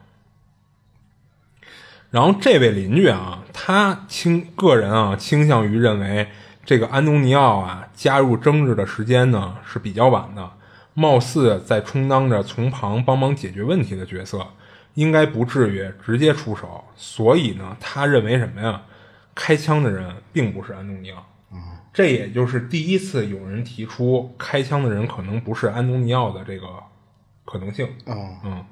[2.11, 6.29] 然后这位邻居啊，他倾个人啊倾向于认为
[6.65, 10.51] 这个安东尼奥啊加入争执的时间呢是比较晚的，
[10.95, 14.45] 貌似在充当着从旁帮忙解决问题的角色，
[14.95, 18.81] 应该不至于直接出手，所以呢，他认为什么呀？
[19.35, 21.23] 开枪的人并不是安东尼奥。
[21.93, 26.67] 这也就是第一次有人提出开枪的人可能不是安东尼奥的这个
[27.45, 27.87] 可能性。
[28.05, 28.65] 嗯，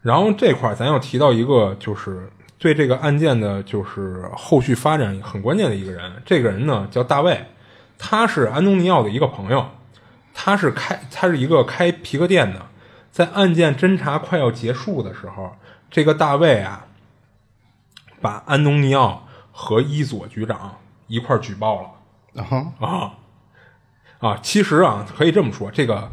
[0.00, 6.12] 然后这块儿咱要提到一个，就是对这个案件的，就是后续发展很关键的一个人。
[6.26, 7.46] 这个人呢叫大卫，
[7.96, 9.70] 他是安东尼奥的一个朋友，
[10.34, 12.66] 他是开他是一个开皮革店的。
[13.10, 15.56] 在案件侦查快要结束的时候，
[15.90, 16.86] 这个大卫啊，
[18.20, 22.42] 把安东尼奥和伊佐局长一块举报了。
[22.42, 23.14] 啊啊
[24.20, 24.38] 啊！
[24.42, 26.10] 其实啊，可以这么说，这个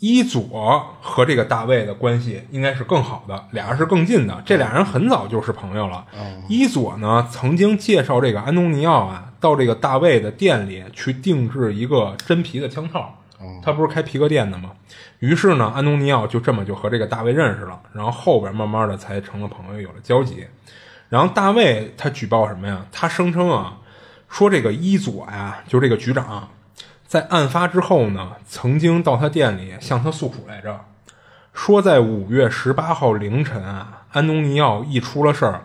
[0.00, 4.42] 伊佐和这个大卫的关系应该是更好的，俩人是更近的。
[4.44, 6.04] 这俩人很早就是朋友了。
[6.48, 13.16] 伊佐呢，曾经介绍这个安东尼奥啊，到这个大卫的店里去定制一个真皮的枪套。
[13.62, 14.72] 他不是开皮革店的吗？
[15.18, 20.46] 于是呢，安东尼奥就这么就和这个大卫认识了，然后后边慢慢的才成了朋友，有了交集。
[21.10, 22.86] 然后大卫他举报什么呀？
[22.90, 23.76] 他声称啊。
[24.30, 26.48] 说这个伊佐呀，就这个局长，
[27.10, 30.84] 在案发之后呢，曾经到他店里向他诉苦来着。
[31.52, 35.62] 说在五月十八号凌晨啊，安东尼奥一出了事儿，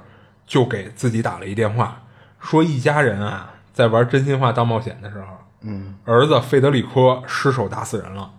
[0.47, 2.01] 就给自己打了一电话，
[2.39, 5.27] 说一家人啊在玩真心话大冒险的时候，
[5.61, 8.31] 嗯，儿子费德里科失手打死人了，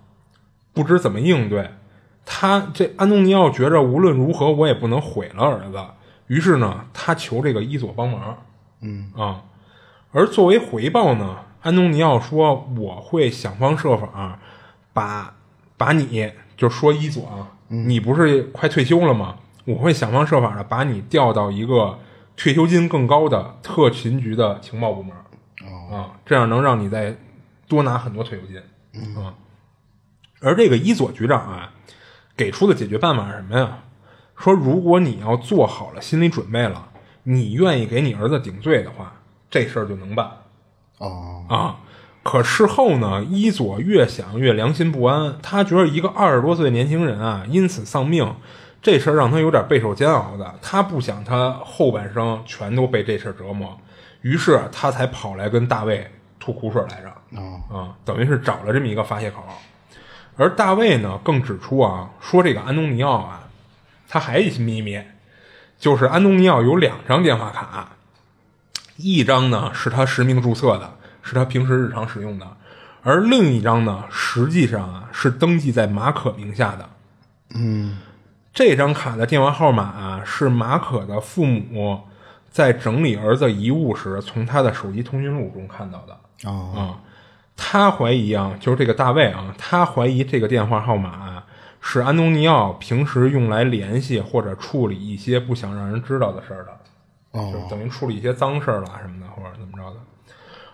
[0.73, 1.71] 不知怎么应对。
[2.25, 5.79] 他这安东尼奥觉着无论如何我也不能毁了儿子，
[6.27, 8.37] 于是呢，他求这个伊佐帮忙，
[8.81, 9.43] 嗯啊。
[10.11, 11.37] 而作为回报呢，
[11.67, 14.39] 安东尼奥说：“我会想方设法
[14.93, 15.35] 把
[15.77, 19.35] 把你就说伊佐啊，你不是快退休了吗？
[19.65, 21.99] 我会想方设法的把你调到一个
[22.37, 25.13] 退休金更高的特勤局的情报部门
[25.91, 27.17] 啊，这样能让你再
[27.67, 29.35] 多拿很多退休金啊。
[30.41, 31.73] 而这个伊佐局长啊，
[32.37, 33.81] 给出的解决办法是什么呀？
[34.39, 36.91] 说如果你要做好了心理准备了，
[37.25, 39.15] 你愿意给你儿子顶罪的话。”
[39.49, 40.29] 这事儿就能办，
[40.99, 41.77] 哦啊！
[42.23, 48.35] 可事后呢，伊佐越想越良心不安，他觉得一个二十多岁的年轻人啊，因此丧命，
[48.83, 50.55] 这事儿让他有点备受煎熬的。
[50.61, 53.79] 他不想他后半生全都被这事儿折磨，
[54.23, 57.09] 于是他才跑来跟大卫吐苦水来着，
[57.73, 59.45] 啊，等于是找了这么一个发泄口。
[60.37, 63.49] 而大卫呢，更指出啊，说这个安东尼奥啊，
[64.09, 65.01] 他还一秘密，
[65.79, 67.96] 就是安东尼奥有两张电话卡。
[68.97, 72.47] 一张呢是他实名注册的，是他平时日常使用的，
[73.03, 76.89] 而另一张呢，实际上啊是登记在马可名下的。
[77.55, 77.99] 嗯，
[78.53, 82.01] 这张卡的电话号码啊是马可的父母
[82.51, 86.51] 在整理儿子遗物时从他的手机通讯录中看到的。
[86.51, 86.99] 啊，
[87.57, 91.43] 他怀疑啊，就是这个大卫啊，他怀疑这个电话号码
[91.81, 96.76] 是安东尼奥平时用来联系或者处理一些不想让人知道的事儿的。
[97.53, 99.97] 就等于处理一些脏事儿了什么的，或者怎么着的。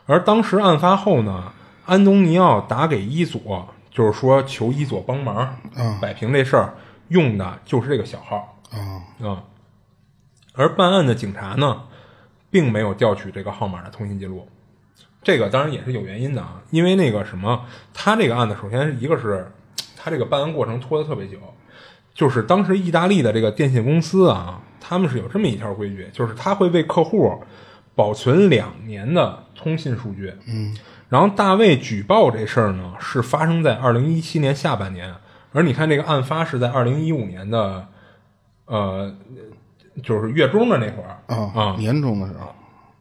[0.06, 1.52] 而当时案发后呢，
[1.86, 5.56] 安东尼奥打给伊佐，就是说求伊佐帮忙
[6.00, 6.74] 摆平这事儿，
[7.08, 8.58] 用的就是这个小号
[9.20, 9.44] 啊。
[10.54, 11.82] 而办案的警察呢，
[12.50, 14.46] 并没有调取这个号码的通信记录，
[15.22, 19.50] 这个当然也是有原因的啊，因为那个什么，他这个案子首先一个是
[19.96, 21.38] 他这个办案过程拖得特别久。
[22.14, 27.40] 就是当时意大利的这个电信公司啊，他们是有这么一条规矩，就是他会为客户
[27.94, 30.32] 保存两年的通信数据。
[30.48, 30.76] 嗯，
[31.08, 35.14] 然后大卫举报这事儿呢，是发生在二零一七年下半年，
[35.52, 37.86] 而你看这个案发是在二零一五年的，
[38.66, 39.14] 呃，
[40.02, 41.22] 就是月中的那会儿。
[41.26, 41.76] 啊啊。
[41.78, 42.54] 年中的时候，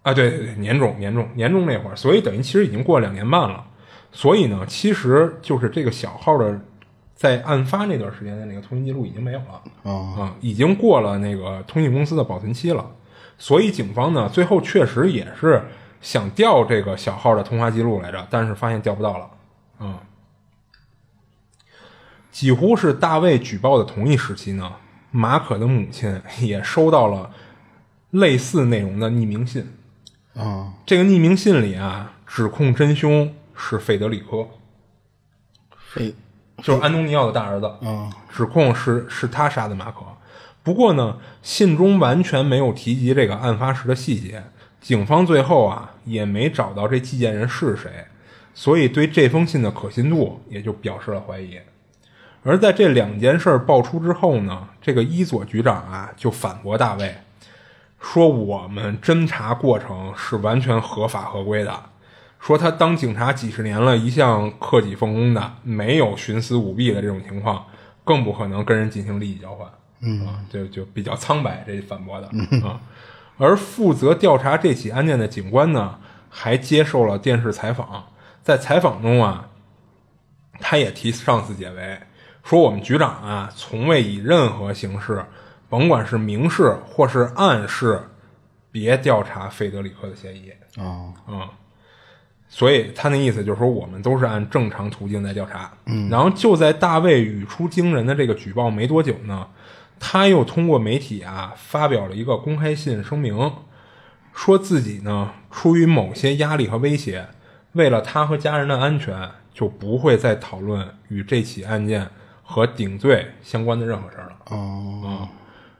[0.04, 3.66] 啊，对对对，年中年中年中那会儿，所以等于其实已经过了两年半了。
[4.12, 6.60] 所以呢，其实就是这个小号的
[7.22, 12.84] 在案发那段时间的那个通信记录已经没有了啊啊，已经过了那个通信公司的保存期了。
[13.38, 15.64] 所以警方呢，最后确实也是
[16.02, 19.30] 想调这个小号的通话记录来着，但是发现调不到了
[19.78, 20.02] 啊。
[22.32, 24.74] 几乎是大卫举报的同一时期呢，
[25.12, 27.32] 马可的母亲也收到了
[28.10, 29.72] 类似内容的匿名信。
[30.34, 34.48] 啊，这个匿名信里啊，指控真凶是费德里科，
[35.78, 36.16] 费
[36.62, 37.66] 就是安东尼奥的大儿子。
[37.86, 40.00] 啊指控是是他杀的马可。
[40.64, 44.44] 不过呢，信中完全没有提及这个案发时的细节，
[44.80, 48.06] 警方最后啊也没找到这寄件人是谁，
[48.54, 51.60] 所以对这封信的可信度也就表示了怀疑。
[52.44, 57.16] 而在这两件事儿爆出之后呢，这个伊佐局长啊就反驳大卫，
[58.00, 61.84] 说我们侦查过程是完全合法合规的，
[62.42, 67.64] 说他当警察几十年了，一向克己奉公的，没有徇私舞弊的这种情况，
[68.04, 69.70] 更不可能跟人进行利益交换。
[70.02, 72.28] 嗯啊，就就比较苍白，这反驳的
[72.68, 72.82] 啊。
[73.38, 78.06] 而负责调查这起案件的警官呢，还接受了电视采访，
[78.42, 79.50] 在采访中啊，
[80.60, 82.00] 他也替上司解围，
[82.44, 85.24] 说我们局长啊，从未以任何形式，
[85.70, 88.02] 甭管是明示或是暗示，
[88.72, 90.50] 别调查费德里克的嫌疑。
[90.80, 91.48] 啊嗯，
[92.54, 95.72] 所以他那意思就是说，我们都是按正常途径在调查。
[95.86, 99.48] 嗯，然后就在大卫语出惊人的这个举报没多久呢，
[99.98, 103.54] 他又通过媒体啊发表了一个公开信声明，
[104.34, 107.26] 说自己呢出于某些压力和威胁，
[107.72, 112.10] 为了他和家人的安全，就不会再讨论与这起案件
[112.44, 114.36] 和顶罪相关的任何事儿了。
[114.50, 115.30] 哦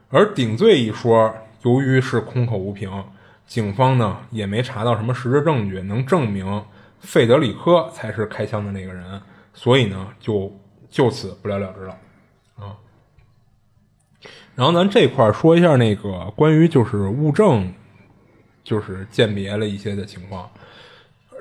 [0.08, 2.90] 而顶罪一说，由于是空口无凭，
[3.52, 6.64] 警方呢也没查到什么实质证据能证明
[7.00, 9.20] 费德里科才是开枪的那个人，
[9.52, 10.50] 所以呢就
[10.88, 11.98] 就此不了了之了
[12.56, 12.72] 啊。
[14.54, 17.70] 然后咱这块儿说一下那个关于就是物证，
[18.64, 20.48] 就是鉴别了一些的情况。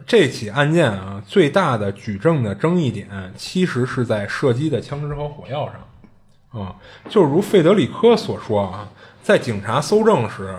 [0.05, 3.07] 这起案件啊，最大的举证的争议点
[3.37, 6.61] 其实是在射击的枪支和火药上。
[6.61, 6.75] 啊、
[7.07, 8.91] 就如费德里科所说啊，
[9.23, 10.53] 在警察搜证时，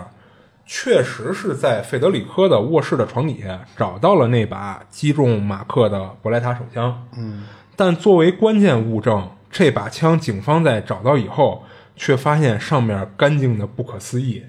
[0.65, 7.07] 确实是在费德里科的卧室的床底下找到了那把击中马克的博莱塔手枪。
[7.17, 7.45] 嗯，
[7.75, 11.63] 但作为关键物证，这把枪警方在找到以后，
[11.95, 14.43] 却发现上面干净的不可思议。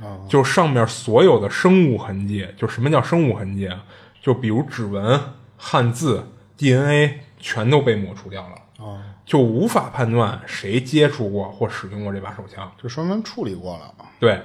[0.00, 3.84] 哦就上面所有的生物痕迹，就什么叫生物痕迹啊？
[4.22, 5.20] 就比如指纹、
[5.58, 8.54] 汉字、DNA 全都被抹除掉了。
[8.78, 12.72] 哦，就无法判断谁接触过或使用过这把手枪。
[12.82, 13.94] 就说明处理过了。
[14.18, 14.40] 对，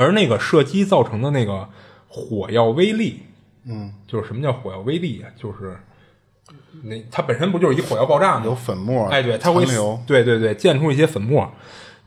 [0.00, 1.68] 而那个射击造成的那个
[2.08, 3.20] 火药威力，
[3.66, 5.28] 嗯，就是什么叫火药威力啊？
[5.36, 5.78] 就是
[6.84, 8.46] 那它本身不就是一火药爆炸吗？
[8.46, 9.62] 有粉末，哎，对，它会
[10.06, 11.52] 对对对，溅出一些粉末。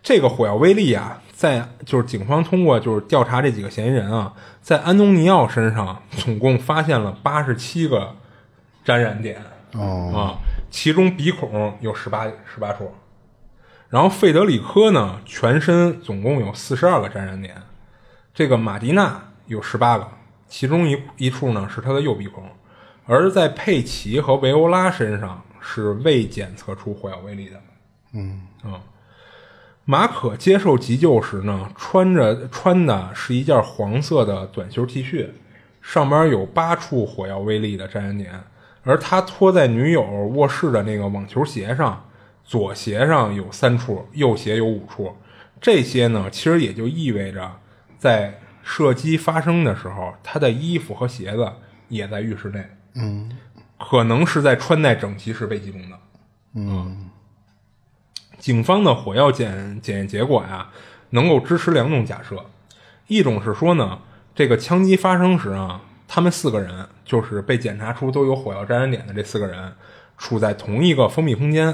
[0.01, 8.15] 这个火药威力啊，在就是警方通过就是调查这几个嫌疑人啊，在安东尼奥身上总共发现了八十七个
[8.83, 9.39] 沾染点。
[9.73, 10.19] 哦，啊，
[10.71, 12.91] 其中鼻孔有十八十八处，
[13.89, 17.55] 然后费德里科呢，全身总共有四十二个沾染点，
[18.33, 20.07] 这个马蒂娜有十八个，
[20.47, 22.43] 其中一一处呢是他的右鼻孔，
[23.05, 27.61] 而在佩奇和维欧拉身上是未检测出火药威力的。
[28.13, 28.81] 嗯啊，
[29.85, 35.29] 马可接受急救时呢，穿着穿的是一件黄色的短袖 T 恤，
[35.81, 38.43] 上边有八处火药威力的沾染点，
[38.83, 42.03] 而他拖在女友卧室的那个网球鞋上，
[42.43, 45.15] 左鞋上有三处，右鞋有五处。
[45.61, 47.59] 这些呢，其实也就意味着，
[48.03, 51.49] 在射击发生的时候，他的衣服和鞋子
[51.87, 52.61] 也在浴室内，
[52.95, 53.31] 嗯
[53.79, 55.97] 可能是在穿戴整齐时被击中的。
[56.55, 57.09] 嗯。
[58.37, 60.69] 警方的火药检检验结果呀，
[61.11, 62.45] 能够支持两种假设，
[63.07, 63.99] 一种是说呢，
[64.35, 69.73] 这个枪击发生时啊，他们四个人就是被检查出都有火药沾染点的这四个人，
[70.17, 71.73] 处在同一个封闭空间，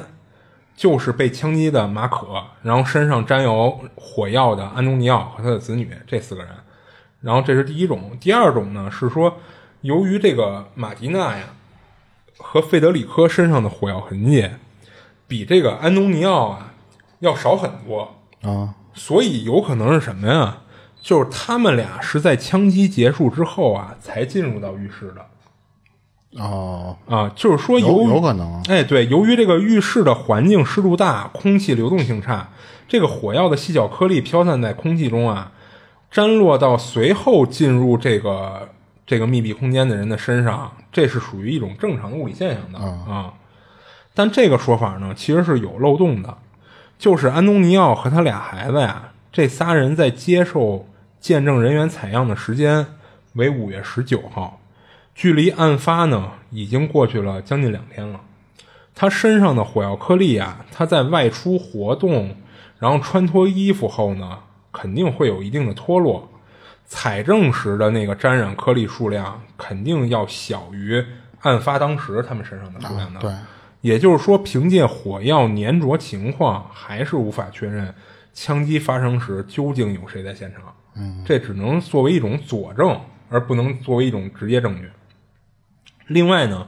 [0.80, 6.50] 就是被枪击的马可，然后身上沾有火药的安东尼奥和他的子女这四个人，
[7.20, 9.40] 然后这是第一种，第二种呢是说，
[9.82, 11.48] 由于这个马迪娜呀，
[12.38, 14.50] 和费德里科身上的火药痕迹
[15.28, 16.72] 比这个安东尼奥啊
[17.20, 20.60] 要少很多，啊，所以有可能是什么呀？
[21.02, 25.26] 就是他们俩是在枪击结束之后啊才进入到浴室的
[26.38, 32.50] 哦，啊，就是说有由于有可能，哎，对，由于这个浴室的环境湿度大，空气流动性差，
[32.88, 35.52] 这个火药的细小颗粒飘散在空气中啊，
[36.12, 38.70] 沾落到随后进入这个
[39.08, 43.34] 这个密闭空间的人的身上，这是属于一种正常的物理现象的啊。
[44.14, 46.38] 但这个说法呢，其实是有漏洞的，
[47.00, 50.88] 就是安东尼奥和他俩孩子呀，这仨人在接受
[51.20, 52.86] 见证人员采样的时间
[53.34, 54.60] 为五月十九号，
[55.20, 58.22] 距离案发呢已经过去了将近两天了。
[58.96, 62.38] 他身上的火药颗粒啊，他在外出活动，
[62.80, 64.40] 然后穿脱衣服后呢，
[64.72, 66.32] 肯定会有一定的脱落。
[66.86, 71.06] 采证时的那个沾染颗粒数量肯定要小于
[71.42, 73.20] 案发当时他们身上的数量的。
[73.20, 73.30] 对，
[73.82, 77.94] 也就是说，凭借火药粘着情况，还是无法确认
[78.34, 80.74] 枪击发生时究竟有谁在现场。
[80.96, 82.98] 嗯，这只能作为一种佐证，
[83.28, 84.90] 而不能作为一种直接证据。
[86.10, 86.68] 另外呢，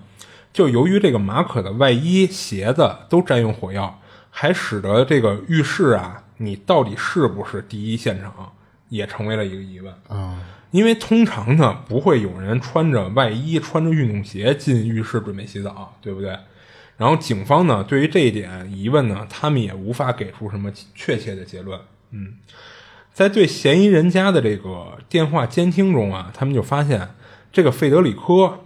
[0.51, 8.53] 就由于这个马可的外衣、鞋子都沾有火药，还使得这个浴室啊，你到底是不是第一现场，
[8.89, 9.93] 也成为了一个疑问。
[10.07, 10.39] 啊，
[10.71, 16.37] 因为通常呢，不会有人穿着外衣、穿着运动鞋进浴室准备洗澡，对不对？
[16.97, 21.79] 然后警方呢，对于这一点疑问呢，他们也无法给出什么确切的结论。
[22.11, 22.35] 嗯，
[23.11, 27.15] 在对嫌疑人家的这个电话监听中啊，他们就发现
[27.51, 28.59] 这个费德里科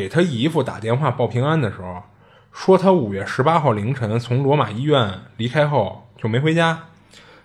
[0.00, 2.02] 给他姨夫打电话报平安的时候，
[2.50, 6.84] 说他五月十八号凌晨从罗马医院离开后就没回家，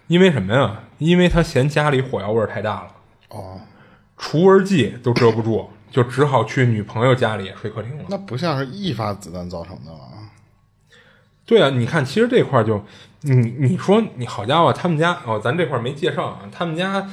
[0.07, 0.83] 因为什么呀？
[0.97, 2.87] 因为他嫌家里火药味太大了。
[3.27, 3.59] 哦，
[4.17, 8.05] 除味剂都遮不住，就只好去女朋友家里睡客厅了。
[8.07, 9.99] 那不像是一发子弹造成的吧？
[11.45, 12.81] 对啊，你看，其实这块儿就
[13.19, 17.11] 你你说你好家伙，他们家哦，咱这块儿没介绍啊，他们家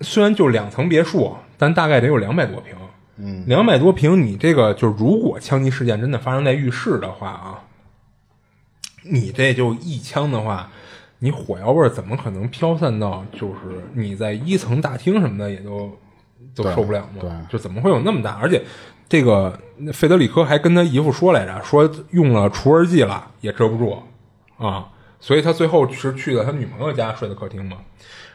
[0.00, 2.74] 虽然就两层别墅，但大概得有两百多平。
[3.16, 7.64] 嗯，两百多平，你这个就如果枪击事件真的发生在浴室的话啊，
[9.04, 10.70] 你这就一枪的话，
[11.18, 15.96] 你火药味儿怎么可能飘散到就是你在一层大厅什么的也都
[16.54, 17.20] 都受不了嘛？
[17.20, 18.38] 对就怎么会有那么大？
[18.40, 18.62] 而且
[19.08, 19.58] 这个
[19.92, 24.02] 费德里科还跟他姨父说来着，说用了除味剂了也遮不住
[24.56, 24.88] 啊，
[25.20, 27.76] 所以他最后是去了他女朋友家睡的客厅嘛。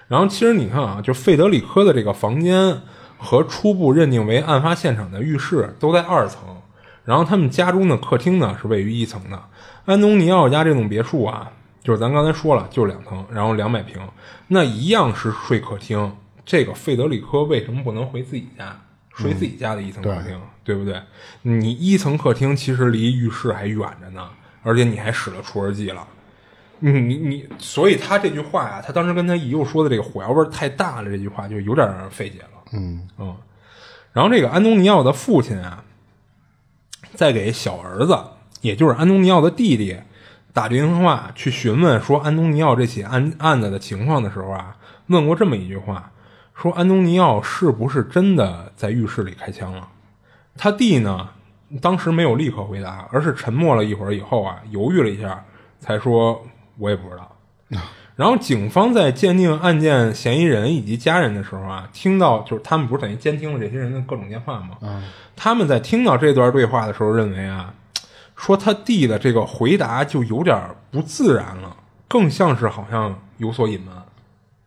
[0.07, 2.81] 然后其实你看啊，就费德里科的这个房间
[3.17, 6.41] 和初步认定为案发现场的浴室都在二层，
[7.03, 9.41] 然后他们家中的客厅呢是位于一层的。
[9.85, 11.51] 安东尼奥家这栋别墅啊，
[11.81, 14.01] 就是咱刚才说了，就两层，然后两百平，
[14.47, 16.15] 那一样是睡客厅。
[16.45, 18.79] 这个费德里科为什么不能回自己家
[19.13, 21.01] 睡自己家的一层客厅，对不对？
[21.41, 24.29] 你一层客厅其实离浴室还远着呢，
[24.63, 26.07] 而且你还使了除味剂了。
[26.79, 32.56] 你你你，所以他这句话呀，他当时跟他姨父说的这个火药味儿太大了，这句话就有点让人费解了。
[32.73, 33.35] 嗯嗯，
[34.13, 35.83] 然后这个安东尼奥的父亲啊，
[37.13, 38.17] 在给小儿子，
[38.61, 39.97] 也就是安东尼奥的弟弟
[40.53, 44.75] 打电话去询问说安东尼奥这起案案子的情况的时候啊，
[45.07, 46.11] 问过这么一句话，
[46.55, 49.87] 说安东尼奥是不是真的在浴室里开枪了？
[50.57, 51.29] 他弟呢，
[51.79, 55.45] 当时没有立刻回答，而是沉默了一会儿以后啊，犹豫了一下，
[55.79, 56.43] 才说
[56.77, 57.37] 我也不知道。
[58.17, 64.71] 然后警方在鉴定案件嫌疑人以及家人的时候啊，听到就是他们不是等于监听了这些人的各种电话吗？
[64.81, 65.03] 嗯
[65.35, 67.71] 他们在听到这段对话的时候，认为啊，
[68.35, 70.59] 说他弟的这个回答就有点
[70.89, 73.95] 不自然了，更像是好像有所隐瞒。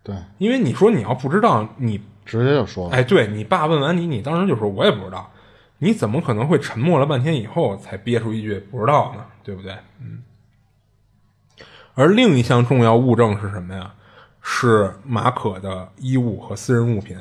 [0.04, 2.94] 对，因为你说你要不知道，你直接就说了。
[2.94, 5.28] 哎，对你爸问完你，你当时就说我也不知道，
[5.78, 9.24] 你怎么可能会沉默了半天以后才憋出一句不知道呢？
[9.42, 9.72] 对不对？
[10.00, 10.22] 嗯。
[11.94, 13.92] 而另一项重要物证是什么呀？
[14.42, 17.16] 是马可的衣物和私人物品，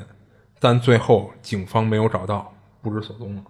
[0.58, 3.42] 但最后警方没有找到，不知所踪了。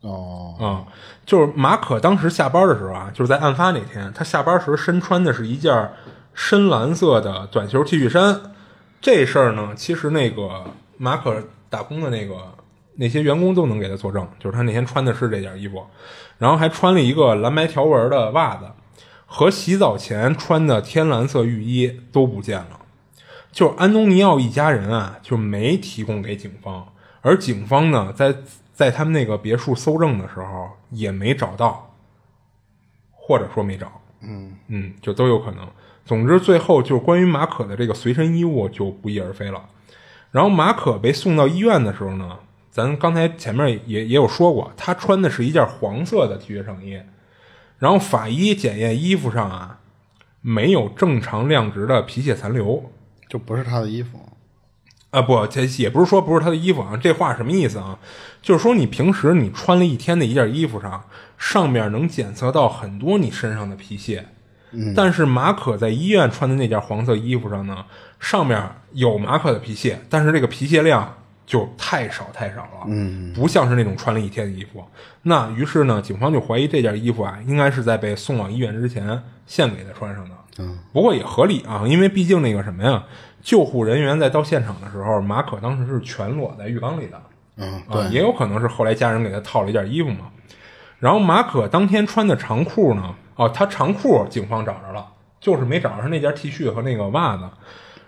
[0.00, 0.84] 哦，啊、
[1.24, 5.90] 就是马可当时下班的时候啊，就是在案发那天，他下班时身穿的是一件
[6.34, 8.40] 深蓝色的短袖 T 恤衫。
[9.00, 10.64] 这事儿呢，其实那个
[10.96, 11.40] 马可
[11.70, 12.34] 打工的那个
[12.96, 15.86] 那些员工都能给他作证，就是他那天穿的是这件衣服，
[16.38, 18.66] 然后还穿了一个蓝白条纹的袜子，
[19.36, 22.82] 和洗澡前穿的天蓝色浴衣都不见了。
[23.50, 26.86] 就是安东尼奥一家人啊，就没提供给警方，
[27.20, 28.32] 而警方呢，在
[28.72, 31.96] 在他们那个别墅搜证的时候也没找到，
[33.10, 35.68] 或者说没找，嗯嗯，就都有可能。
[36.04, 39.68] 总之，最后就是关于马可的这个随身衣物就不翼而飞了。
[40.30, 42.38] 然后马可被送到医院的时候呢，
[42.70, 47.00] 咱刚才前面也也有说过，他穿的是一件黄色的 T 恤上衣，
[47.84, 49.78] 然后法医检验衣服上啊
[50.40, 52.90] 没有正常量值的皮屑残留，
[53.28, 54.18] 就不是他的衣服。
[55.10, 57.98] 啊不，这也不是说不是他的衣服啊，这话什么意思啊？
[58.40, 61.04] 就是说你平时你穿了一天的一件衣服上，
[61.36, 64.28] 上面能检测到很多你身上的皮屑，
[64.96, 67.84] 但是马可在医院穿的那件黄色衣服上呢，
[68.18, 74.84] 上面有马可的皮屑，但是这个皮屑量就太少太少了，嗯，不像是那种穿了一天的衣服。
[75.22, 80.34] 那于是呢，警方就怀疑这件衣服啊，应该是在被送往医院之前现给他穿上的。
[80.58, 83.04] 嗯，不过也合理啊，因为毕竟那个什么呀，
[83.42, 87.20] 救护人员在到现场的时候，马可当时是全裸在浴缸里的。
[87.56, 90.30] 嗯，啊，也有可能是后来家人给他套了一件衣服嘛。
[90.98, 95.06] 然后马可当天穿的长裤呢，哦，他长裤警方找着了，
[95.40, 97.42] 就是没找着那件 T 恤和那个袜子。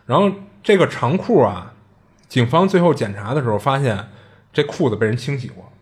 [0.07, 0.31] 然后
[0.63, 1.73] 这个长裤啊，
[2.29, 4.09] 警方最后检查的时候发现
[4.53, 5.73] 这裤子被人清洗过，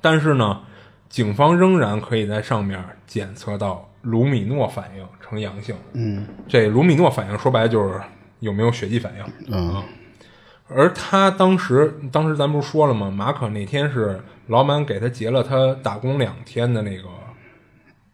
[0.00, 0.62] 但是呢，
[1.08, 5.74] 警方仍然可以在上面检测到卢米诺反应呈阳性。
[5.92, 8.00] 嗯，这卢米诺反应说白了就是
[8.40, 9.24] 有没有血迹反应。
[9.52, 9.82] 嗯
[10.70, 13.10] 而他当时，当时咱不是说了吗？
[13.10, 17.08] 马可那天是老板给他结了他打工两天的那个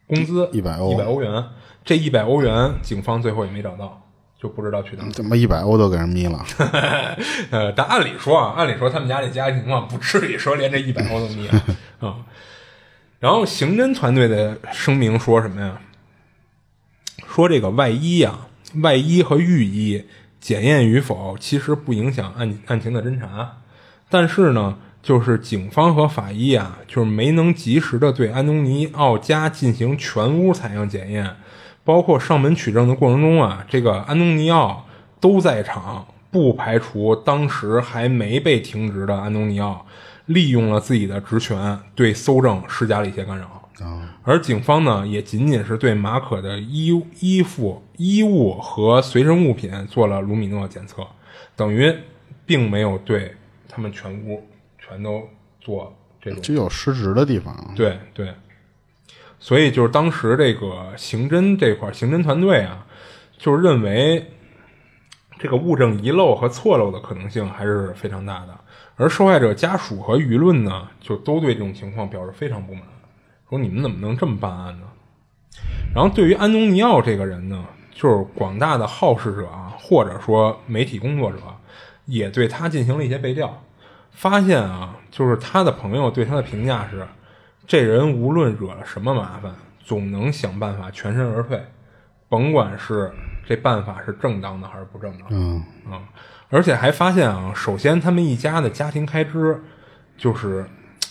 [0.07, 1.44] 工资，一百欧一百欧元。
[1.84, 4.03] 这一百欧元，警方最后也没找到，
[4.45, 5.11] 就不知道去哪儿。
[5.11, 6.45] 怎么一百欧都给人眯了？
[7.51, 11.49] 呃，但按理说啊，按理说他们家这家庭情况不至于说连这一百欧都灭
[12.01, 12.16] 啊。
[13.20, 15.80] 然后刑侦团队的声明说什么呀？
[17.26, 18.40] 说这个外衣呀、
[18.82, 20.05] 外衣和浴衣
[20.42, 23.62] 检验与否，其实不影响案案情的侦查，
[24.11, 31.34] 但是呢，就是警方和法医啊，就是没能及时的对安东尼奥家进行全屋采样检验，
[31.85, 34.87] 包括上门取证的过程中啊，这个安东尼奥
[35.20, 39.87] 都在场，不排除当时还没被停职的安东尼奥
[40.26, 43.61] 利用了自己的职权，对搜证施加了一些干扰。
[44.22, 51.07] 而警方呢，也仅仅是对马可的衣衣服、衣物和随身物品做了卢米诺检测，
[51.55, 51.95] 等于
[52.47, 53.35] 并没有对
[53.68, 54.43] 他们全屋
[54.78, 55.28] 全都
[55.61, 57.55] 做这种就有失职的地方。
[57.74, 58.32] 对对，
[59.45, 62.86] 所以就是当时这个刑侦这块刑侦团队啊，
[63.36, 64.24] 就是认为
[65.38, 68.59] 这个物证遗漏和错漏的可能性还是非常大的。
[68.97, 72.84] 而受害者家属和舆论呢，就都对这种情况表示非常不满，
[73.51, 74.86] 说你们怎么能这么办案呢？
[75.95, 81.36] 然后对于安东尼奥这个人呢，就是广大的好事者啊，或者说媒体工作者，
[82.07, 83.62] 也对他进行了一些背调，
[84.11, 87.07] 发现啊，就是他的朋友对他的评价是，
[87.67, 89.53] 这人无论惹了什么麻烦，
[89.83, 91.62] 总能想办法全身而退，
[92.29, 93.12] 甭管是
[93.47, 95.37] 这办法是正当的还是不正当的。
[95.37, 96.03] 嗯啊，
[96.51, 99.62] 而且还发现啊，首先他们一家的家庭开支
[100.17, 100.67] 就是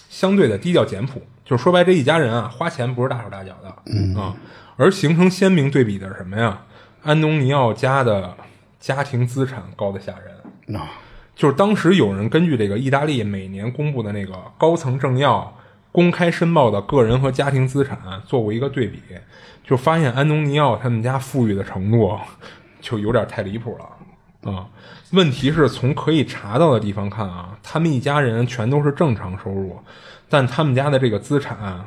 [0.09, 4.35] 相对的低调简朴，就是说白这一家人啊花钱不是大手大脚的，嗯啊，
[4.77, 6.61] 而形成鲜明对比的是什么呀？
[7.03, 8.35] 安东尼奥家的
[8.79, 10.89] 家庭资产高的吓人，啊，
[11.35, 15.53] 就是当时有人根据这个意大利每年公布的那个高层政要
[15.93, 18.99] 公开申报的个人和家庭资产做过一个对比，
[19.63, 22.19] 就发现安东尼奥他们家富裕的程度
[22.81, 24.67] 就有点太离谱了啊。
[25.11, 29.79] 问题是从可以查到的地方看啊，他们一家人全都是正常收入，
[30.27, 31.85] 但他们家的这个资产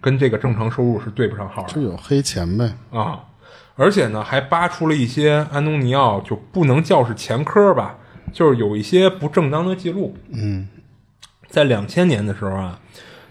[0.00, 1.74] 跟这个正常收入是对不上号的。
[1.74, 2.72] 就有黑钱呗。
[2.92, 3.24] 啊，
[3.74, 7.98] 而且呢，还扒出了一些安东尼奥就不能叫是前科吧，
[8.32, 10.16] 就是有一些不正当的记录。
[10.30, 10.68] 嗯，
[11.48, 12.78] 在两千年的时候啊，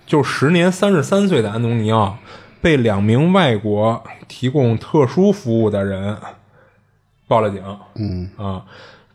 [0.05, 2.17] 就时年三十三岁的安东尼奥
[2.61, 6.17] 被两名外国提供特殊服务的人
[7.27, 7.63] 报了警。
[7.95, 8.65] 嗯啊，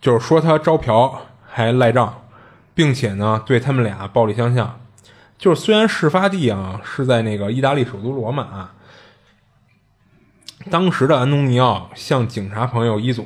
[0.01, 2.23] 就是说他招嫖还赖账，
[2.75, 4.81] 并且呢对他们俩暴力相向。
[5.39, 8.71] 就是虽然事发地啊是在那个意大利首都罗马，
[10.71, 13.25] 当时的安东尼奥向警察朋友伊佐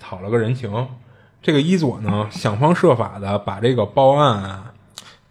[0.00, 0.88] 讨了个人情，
[1.40, 4.71] 这个伊佐呢想方设法的把这个报案啊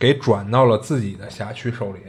[0.02, 2.00] 给转到了自己的辖区手里，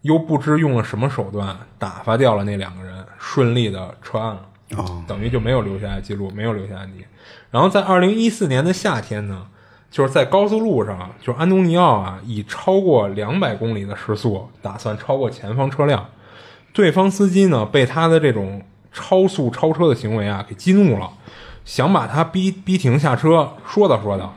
[0.00, 4.48] 又不知用了什么手段打发掉了那两个人，顺利的撤案了。
[4.78, 7.04] 哦，等于就没有留下记录，没有留下案底。
[7.50, 9.46] 然后在二零一四年的夏天呢，
[9.90, 16.08] 就是在高速路上，就是安东尼奥啊，以超过两百公里的时速打算超过前方车辆，
[16.72, 21.10] 对方司机呢被他的这种超速超车的行为啊给激怒了，
[21.66, 24.34] 想把他逼逼停下车，说道说道。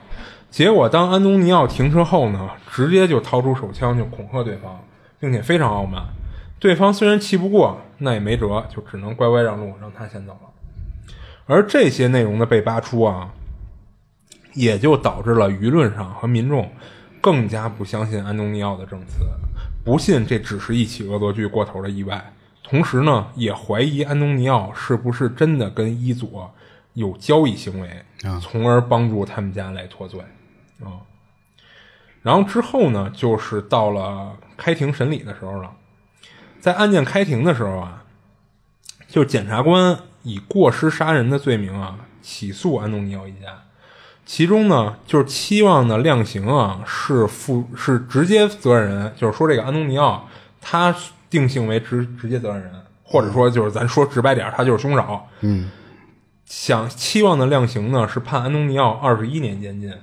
[0.56, 4.80] 结果当安东尼奥停车后呢，直接就掏出手枪就恐吓对方，
[5.20, 6.01] 并且非常傲慢。
[6.60, 11.10] 对方虽然气不过，那也没辙，就只能乖乖让路，让他先走了。
[11.45, 13.34] 而这些内容的被扒出啊，
[14.53, 16.72] 也就导致了舆论上和民众
[17.20, 19.26] 更加不相信安东尼奥的证词，
[19.84, 22.32] 不信这只是一起恶作剧过头的意外。
[22.64, 26.49] 同时呢，也怀疑安东尼奥是不是真的跟伊佐
[26.93, 27.89] 有交易行为，
[28.39, 30.22] 从而帮助他们家来脱罪
[30.82, 31.05] 啊。
[32.21, 35.71] 然后之后呢，就是到了开庭审理的时候了。
[36.59, 38.03] 在案件开庭的时候啊，
[39.07, 43.65] 就检察官以过失杀人的罪名啊起诉安东尼奥一家，
[44.26, 50.28] 其中呢就是期望的量刑啊是负是直接责任人，就是说这个安东尼奥
[50.59, 50.95] 他
[51.30, 52.73] 定性为直直接责任人，
[53.03, 55.21] 或者说就是咱说直白点，他就是凶手。
[55.41, 55.69] 嗯，
[56.45, 59.93] 想期望的量刑呢是判安东尼奥二十一年监禁，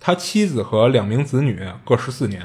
[0.00, 2.42] 他妻子和两名子女各十四年，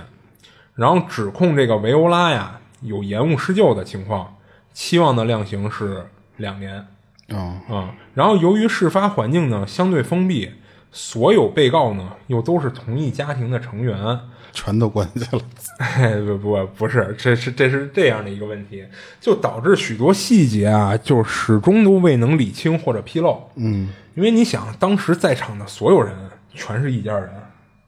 [0.76, 4.36] 然后指控这个维欧拉呀有延误施救的情况，
[4.74, 6.06] 期望的量刑是
[6.38, 6.86] 两年。
[7.30, 10.52] 哦，啊、然后由于事发环境呢相对封闭，
[10.92, 14.20] 所有被告呢又都是同一家庭的成员，
[14.54, 15.42] 全都关去了。
[15.80, 18.86] 哎，不不不是，这是这是这样的一个问题，
[19.20, 23.42] 就导致许多细节啊，就始终都未能理清或者披露。
[23.56, 26.14] 嗯，因为你想，当时在场的所有人
[26.56, 27.30] 全是一家人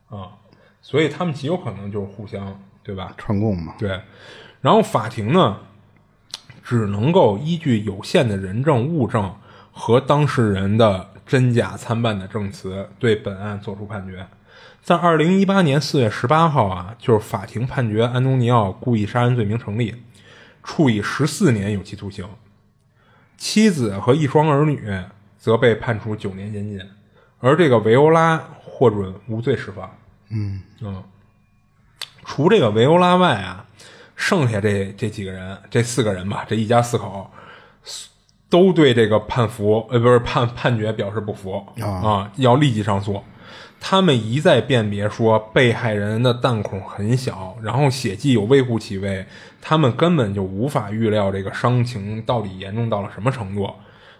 [0.09, 0.29] 啊，
[0.81, 3.13] 所以他们极有可能就是互相，对吧？
[3.17, 3.73] 串供嘛。
[3.79, 4.01] 对，
[4.61, 5.57] 然后法庭呢，
[6.63, 9.33] 只能够依据有限的人证物证
[9.71, 14.27] 和当事人的真假参半的证词，对本案作出判决。
[14.81, 19.95] 在二零一八年四月十八号啊，就是法庭判决安东尼奥故意杀人罪名成立，
[20.63, 22.25] 处以十四年有期徒刑，
[23.35, 24.89] 妻子和一双儿女
[25.37, 26.79] 则被判处九年监禁，
[27.39, 29.89] 而这个维欧拉获准无罪释放。
[30.29, 31.03] 嗯嗯。
[32.25, 33.65] 除这个维欧拉外啊，
[34.15, 37.31] 剩下这这几个人，这四个人吧，这一家四口，
[38.49, 43.23] 都对这个判服呃不是判判决表示不服啊，要立即上诉。
[43.79, 49.25] 他们一再辨别说，被害人的弹孔很小，然后血迹有微乎其微，
[49.61, 53.69] 他们根本就无法预料这个伤情到底严重到了什么程度，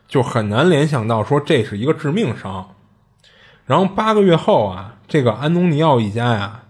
[0.08, 2.70] 就很难联想到说这是一个致命伤。
[3.68, 6.64] 然后八个月后啊，这个安东尼奥一家呀，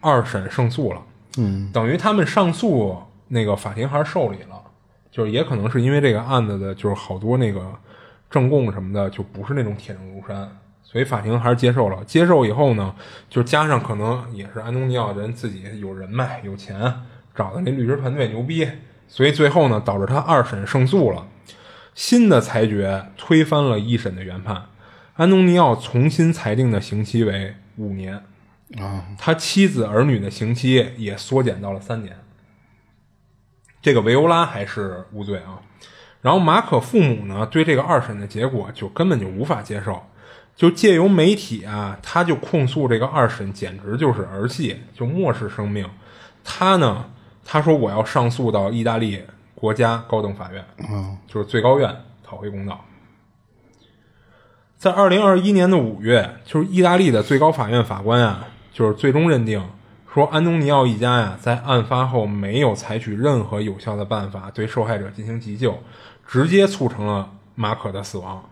[0.00, 1.02] 二审胜诉了，
[1.38, 2.96] 嗯，等于他们上诉
[3.28, 4.60] 那个法庭还是受理了，
[5.10, 7.60] 就是也可能是因为这个案子的，就是好多那个
[8.30, 10.50] 证供什么的，就不是那种铁证如山，
[10.82, 12.02] 所以法庭还是接受了。
[12.04, 12.94] 接受以后呢，
[13.28, 17.02] 就加上可能也是安东尼奥人自己有人脉、有钱，
[17.34, 18.66] 找的那律师团队牛逼，
[19.06, 21.26] 所以最后呢，导致他二审胜诉了。
[21.94, 24.62] 新的裁决推翻了一审的原判，
[25.14, 28.22] 安东尼奥重新裁定的刑期为五年。
[28.78, 32.16] 啊，他妻子儿女的刑期也缩减到了三年。
[33.82, 35.60] 这个维欧拉还是无罪啊。
[36.22, 40.02] 然后马可父母呢，对这个二审的结果就根本就无法接受，
[40.54, 45.88] 就借由媒体啊，他就控诉这个二审简直就是儿戏，就漠视生命。
[46.44, 47.10] 他呢，
[47.44, 51.92] 他说我要上诉到意大利国家高等法院，嗯，就是最高院
[52.22, 52.84] 讨回公道。
[54.80, 59.62] 在二零二一年的五月，就是意大利的最高法院法官啊，就是最终认定
[60.10, 65.78] 说安东尼奥一家呀，在案发后没有采取任何有效的办法对受害者进行急救，
[66.26, 68.42] 直接促成了马可的死亡。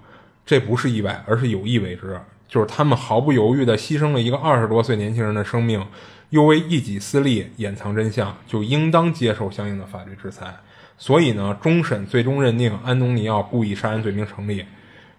[0.45, 5.83] 这不是意外，而是有意为之，就是他们毫不犹豫地牺牲了一个二十多岁年轻人的生命，
[6.29, 10.55] 又为一己私利掩藏真相，就应当接受相应的法律制裁。
[10.99, 14.63] 所以呢，终审最终认定安东尼奥故意杀人罪名成立，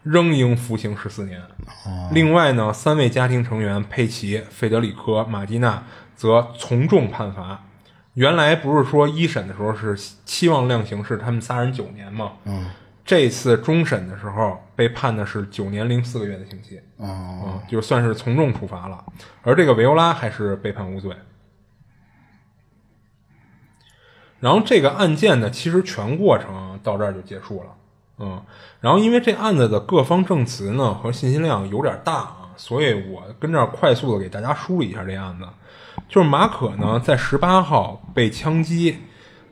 [0.03, 1.41] 仍应服刑十四年。
[2.11, 5.83] 另外呢，三位家庭成员佩奇、费德里科、马蒂娜
[6.15, 7.63] 则从重判罚。
[8.15, 9.95] 原来不是说一审的时候是
[10.25, 12.33] 期望量刑是他们仨人九年吗？
[12.45, 12.69] 嗯，
[13.05, 19.05] 这次终审的时候被判的是九年零四个月的刑期，哦，嗯，就算是从重处罚了。
[19.43, 21.15] 而这个维欧拉还是被判无罪。
[24.39, 27.75] 然后这个案件呢，其实全过程到这儿就结束了，
[28.19, 28.41] 嗯。
[28.79, 35.45] 然后因为这案子的各方证词呢和信息量有点大啊，所以我跟这儿快速的给大家梳理一下这案子。
[36.07, 38.97] 就是马可呢在十八号被枪击，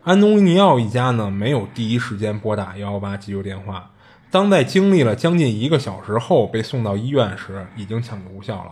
[0.04, 3.92] 安东尼奥一家呢没有第一时间拨打幺幺八急救电话，
[4.32, 8.72] 当在经历了将近一个小时后被送到医院时，已经抢救无效了。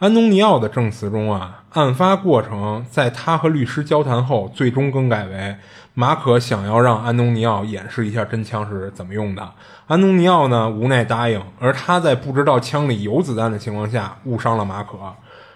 [0.00, 5.54] 安东尼奥的证词中啊，案发过程在他和律师交谈后，最终更改为
[5.94, 9.52] 马可想要让安东尼奥演示一下真枪是怎么用的。
[9.86, 14.98] 安东尼奥呢无奈答应，而他在不知道枪里有子弹的情况下误伤了马可，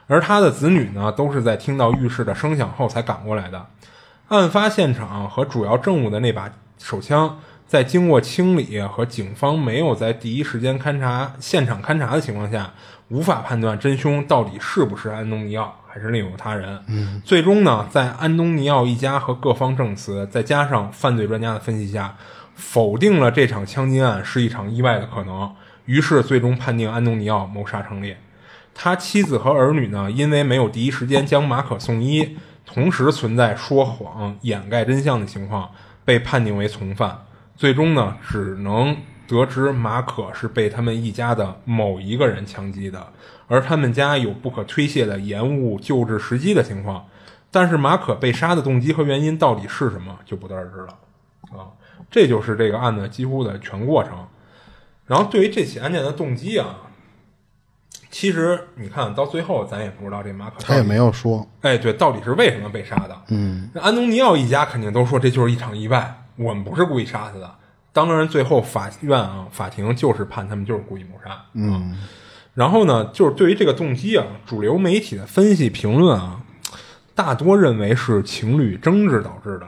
[0.06, 3.66] 而他的子女呢都是在听到浴室的声响后才赶过来的。
[4.28, 6.48] 案发现场和主要证物的那把
[6.78, 12.70] 手枪，在经过清理和警方没有在第一时间勘查现场勘查的情况下，
[13.08, 16.78] 无法判断真凶到底是不是安东尼奥，还是另有他人。
[16.88, 22.16] 嗯，最终呢，在安东尼奥一家和各方证词，再加上犯罪专家的分析下，
[22.54, 25.50] 否定了这场枪击案是一场意外的可能。
[25.86, 28.14] 于是，最终判定安东尼奥谋杀成立。
[28.74, 32.36] 他妻子和儿女呢，因为没有第一时间将马可送医，
[32.66, 35.70] 同时存在说谎、掩盖真相的情况，
[36.04, 37.24] 被判定为从犯。
[37.56, 38.96] 最终呢，只能
[39.28, 43.12] 得知马可是被他们一家的某一个人枪击的，
[43.46, 47.04] 而他们家有不可推卸的延误救治时机的情况。
[47.50, 50.98] 但是马可被杀的动机和原因到底是什么，就不得而知了。
[51.58, 51.72] 啊，
[52.10, 54.26] 这就是这个案子几乎的全过程。
[55.06, 56.76] 然后对于这起案件的动机啊，
[58.10, 63.22] 其实你看到最后，咱也不知道这马可他也没有说，哎，对，到底是为什么被杀的？
[63.28, 67.54] 嗯，安东尼奥一家肯定都说这就是一场意外，我们不是故意杀他的。
[68.06, 71.44] 当然，最后法院啊，法庭就是判他们就是故意谋杀。
[71.54, 71.96] 嗯，
[72.54, 76.40] 然后呢，就是对于这个动机啊，主流媒体的分析评论啊，
[77.14, 79.66] 大多认为是情侣争执导致的。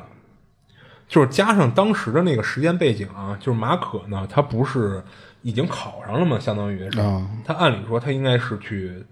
[1.09, 5.03] 就是加上当时的那个时间背景啊，就是马可呢，他不是
[5.43, 6.39] 已经考上了吗？
[6.39, 7.01] 相当于是，
[7.45, 9.05] 他按理说他应该是去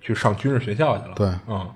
[0.00, 1.14] 去上军事学校去了。
[1.16, 1.68] 对，嗯，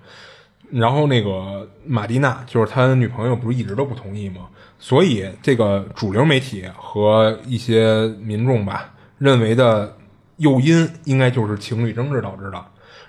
[0.71, 4.49] 然后那个马蒂娜，就是他女朋友，不是一直都不同意吗？
[4.79, 9.97] 所以这个主流媒体和一些民众吧，认为的
[10.37, 12.65] 诱因应该就是情侣争执导致的。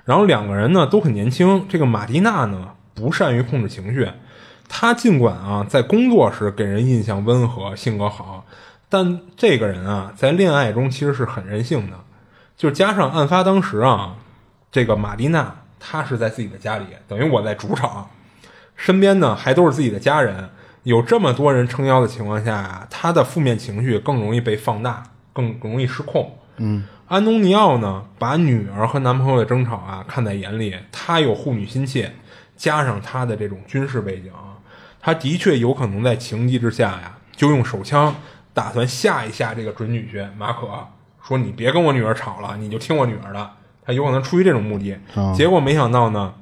[0.06, 4.08] 然后两个人呢都很年轻，这个马蒂娜呢不善于控制情绪。
[4.70, 8.46] 他尽管啊，在工作时给人印象温和，性格好，
[8.90, 11.98] 但这个人啊，在恋爱中其实是很任性的。
[12.56, 14.16] 就加上案发当时啊，
[14.72, 15.56] 这个马蒂娜
[15.88, 18.10] 她是在自己的家里，等于我在主场，
[18.76, 20.50] 身边呢还都是自己的家人，
[20.82, 26.40] 有这么多人撑腰的情况下呀，他的负面情绪更容易被放大，更容易失控。
[26.58, 32.12] 嗯，安东尼奥呢，把女儿和男朋友的争吵啊看在眼里，他有护女心切，
[32.58, 34.32] 加上他的这种军事背景。
[35.00, 38.16] 他的确有可能在情急之下呀，就用手枪
[38.56, 40.68] 打算吓一吓这个准女婿马可，
[41.22, 43.52] 说你别跟我女儿吵了，你就听我女儿的。
[43.86, 44.98] 他有可能出于这种目的，
[45.36, 46.34] 结果没想到呢，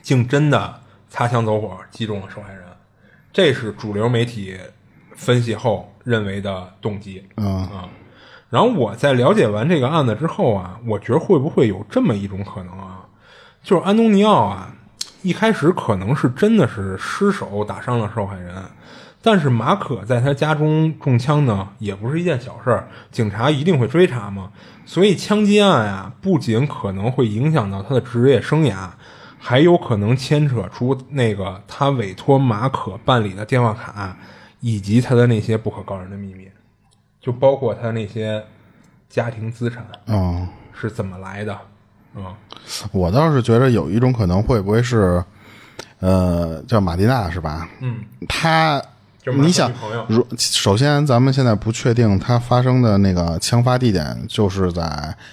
[0.00, 2.62] 竟真的擦枪走火击中了受害人。
[3.32, 4.56] 这是主流媒体
[5.14, 7.24] 分析后认为的动机。
[7.36, 7.88] 嗯啊，
[8.50, 13.04] 然后我在了解完这个案子之后啊，我觉得会不会有这么一种可能啊，
[13.62, 14.74] 就是安东尼奥啊。
[15.22, 18.54] 一开始可能是真的是失手打伤了受害人，
[19.20, 24.50] 但是马可在他家中中枪呢，也不是一件小事儿，警察一定会追查嘛。
[24.86, 28.88] 所以枪击案啊，不仅可能会影响到他的职业生涯，
[29.38, 34.16] 还有可能牵扯出那个他委托马可办理的电话卡，
[34.60, 36.48] 以及他的那些不可告人的秘密，
[37.20, 38.42] 就包括他那些
[39.10, 41.58] 家庭资产，嗯，是怎么来的。
[42.14, 42.24] 嗯，
[42.90, 45.22] 我倒是觉得有一种可能，会不会是，
[46.00, 47.68] 呃，叫马蒂娜是吧？
[47.80, 48.82] 嗯，他，
[49.32, 49.70] 你想，
[50.08, 54.82] 如首先咱们现在不确定他发生的那个枪发地点就是在，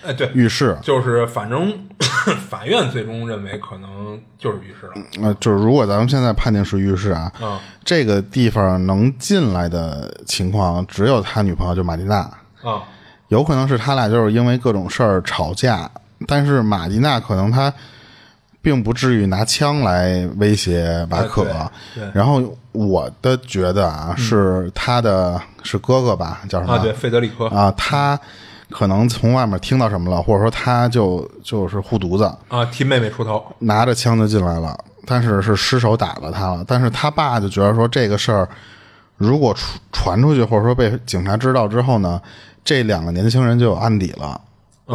[0.06, 1.74] 哎，对，浴室，就是反正
[2.50, 4.94] 法院最终认为可能就是浴室了。
[5.22, 12.18] 呃，就是如果咱们现在判定是浴室啊，嗯，这个地方能进来的情况只有他女朋友就马蒂娜，
[12.64, 12.84] 啊，
[13.30, 15.90] 有可能是他俩就是因为各种事儿吵架。
[16.26, 17.72] 但是马蒂娜可能她
[18.66, 21.46] 并不至于拿枪来威胁马可，
[22.16, 26.74] 然后我的觉得啊，是他的是哥哥吧，叫什么？
[26.74, 28.20] 啊，对，费德里科啊，他
[28.72, 34.76] 可能从外面听到什么了，或者说他就就是护犊子啊，替妹妹出头，拿着枪就进来了，
[35.06, 36.66] 但是是失手打了他了。
[36.68, 38.50] 但是他爸就觉得说这个事儿
[39.16, 42.20] 如果传传出去，或者说被警察知道之后呢，
[42.64, 44.42] 这两个年轻人就有案底了。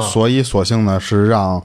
[0.01, 1.61] 所以，索性呢是让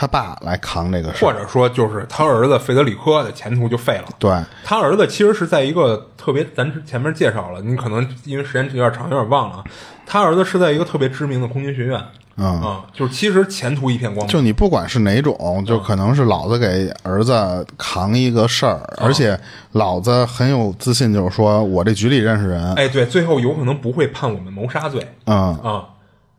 [0.00, 4.04] 他爸来扛这个事或者说就是他儿子费德里科的前途就废了。
[4.18, 9.62] 对他儿子其实是在一个特别，咱前面介绍了，你可能因为时间有点长，有点忘了。
[10.06, 12.02] 他儿子是在一个特别知名的空军学院，
[12.38, 14.32] 嗯，就是其实前途一片光明。
[14.32, 19.38] 就你不管是哪种，就可能是老子给儿子扛一个事儿，而且
[19.72, 22.72] 老子很有自信，就是说我这局里认识人。
[22.76, 25.06] 哎，对，最后有可能不会判我们谋杀罪。
[25.26, 25.84] 嗯啊。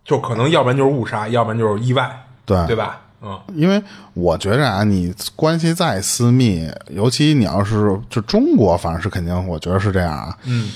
[0.04, 3.02] 就可能要不然就是误杀，要不然就是意外，对对吧？
[3.22, 3.82] 嗯，因为
[4.14, 10.36] 我觉着啊，你关系再私密，尤其你要是就中国，反正是肯定，我觉得是这样啊。
[10.46, 10.70] 嗯，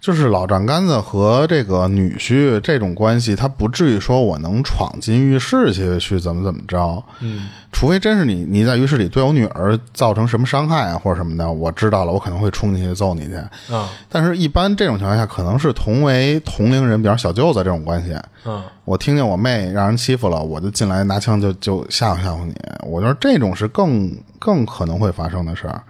[0.00, 13.34] 就是老丈杆子和这个女婿这种关系，他不至于说我能闯进浴室去去怎么怎么着，嗯，除非真是你你在浴室里对我女儿造成什么伤害啊或者什么的，我知道了，我可能会冲进去揍你去，
[13.74, 18.14] 啊但是，一般这种情况下，可能是同为同龄人，比方小舅子这种关系。
[18.44, 22.54] 嗯我听见我妹让人欺负了，我就进来拿枪就就吓唬吓唬你。
[22.82, 24.08] 我觉得这种是更
[24.38, 25.82] 更可能会发生的事儿。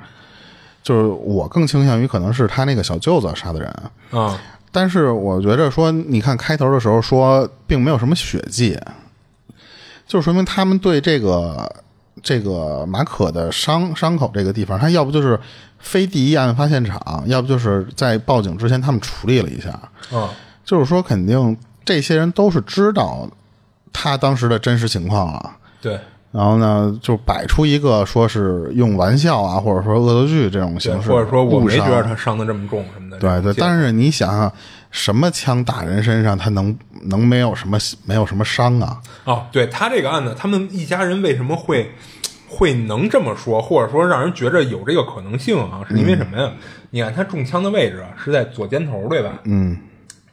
[0.86, 3.68] 就是我更倾向于可能是他那个小舅子杀的人，
[4.12, 4.40] 啊。
[4.70, 8.78] 但是我觉着说，你看开头的时候说并没有什么血迹，
[10.06, 11.68] 就说明他们对这个
[12.22, 15.36] 这个马可的伤伤口这个地方，他要不就是
[15.80, 19.70] 非第一案发现场，要不就是在报警之前他们处理了一下，
[20.16, 20.30] 啊。
[20.64, 23.28] 就是说肯定这些人都是知道
[23.92, 25.56] 他当时的真实情况了。
[25.80, 25.98] 对
[26.36, 33.16] 然后呢，就摆出一个说是用玩笑啊，或者说恶作剧这种，形式，或者说我没觉得他伤的这么重什么的。
[33.18, 34.52] 对对，但是你想想，
[34.90, 39.00] 什么枪打人身上，他能能没有什么没有什么伤啊？
[39.24, 41.90] 哦，对他这个案子，他们一家人为什么会
[42.50, 45.80] 会能这么说，或者说让人觉着有这个可能性啊？
[45.88, 46.52] 是因为什么呀？
[46.90, 49.40] 你看他中枪的位置啊是在左肩头，对吧？
[49.44, 49.74] 嗯，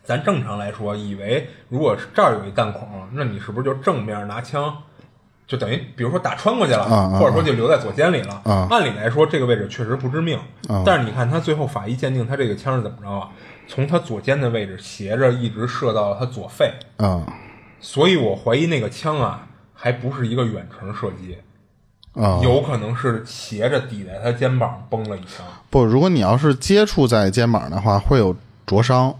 [0.03, 4.73] 咱正常来说，以为如果是这儿有一弹孔，那你是不是就正面拿枪，
[5.45, 8.41] 就等于比如说打穿过去了，或者说就留在左肩里了？
[8.45, 10.39] 啊按理来说，这个位置确实不致命，
[10.85, 13.29] 但是你看他最后法医鉴定，他这个枪是怎么着啊？
[13.67, 17.25] 从他左肩的位置斜着一直射到了他左肺，啊
[17.79, 21.37] 所以我怀疑那个枪啊，还不是一个远程射击，
[22.13, 25.45] 啊，有可能是斜着抵在他肩膀崩了一枪。
[25.69, 29.13] 不，如果你要是接触在肩膀的话，会有灼伤。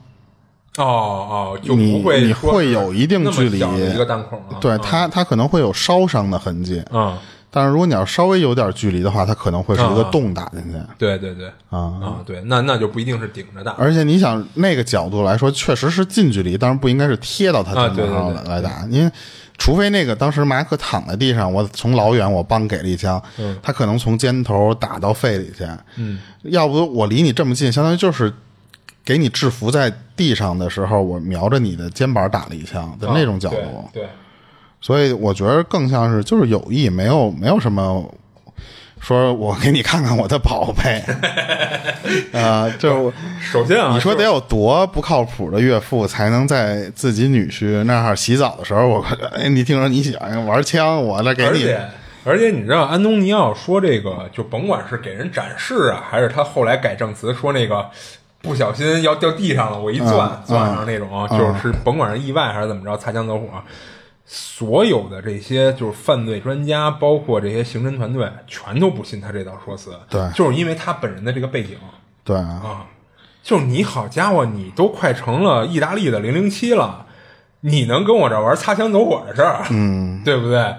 [0.78, 4.58] 哦哦，就你不会你会有一定距离一个弹孔啊。
[4.60, 7.16] 对它，它可能会有烧伤的痕迹，嗯，
[7.52, 10.80] 但是如果你要稍微有点距离的话，它可能会是一个啊洞打进去。
[10.98, 11.78] 对对对，啊。
[11.78, 13.74] 啊对，那那就不一定是顶着打。
[13.74, 18.50] 而且你想那个角度来说，确实是近距离，当然不应该是贴到他啊肩膀上对对对。
[18.50, 19.12] 来打，因为
[19.60, 23.22] 除非那个当时马可躺在地上，我从老远我帮给了一枪，
[23.62, 25.64] 他可能从肩头打到肺里去，
[25.98, 28.34] 嗯，要不我离你这么近，相当于就是
[29.06, 34.10] 给你制服在地上的时候，我瞄着你的肩膀打了一枪的那种角度，啊对对
[34.82, 38.14] 所以我觉得更像是就是有意，没有没有什么。
[39.02, 41.04] 说我给你看看我的宝贝，
[42.32, 43.12] 啊、就
[43.42, 49.06] 首先啊，你说得有多不靠谱的岳父，才能在自己女婿那儿洗澡的时候，我
[49.36, 51.82] 哎，你听说你喜欢玩枪，我来给你而且
[52.24, 57.86] 而且你知道，安东尼奥说这个，就甭管是给人展示啊，还是他后来改证词说那个
[58.44, 63.48] 不小心要掉地上了，我一钻、嗯钻上那种啊，就是甭管是意外还是怎么着，擦枪走火，
[64.26, 69.92] 所有的这些就是犯罪专家，包括这些刑侦团队，全都不信他这道说辞。
[70.10, 71.78] 对就是因为他本人的这个背景
[72.26, 72.86] 对啊，
[73.42, 77.06] 就是你好家伙，你都快成了意大利的零零七了，
[77.62, 80.76] 你能跟我这玩擦枪走火的事儿，嗯，对不对？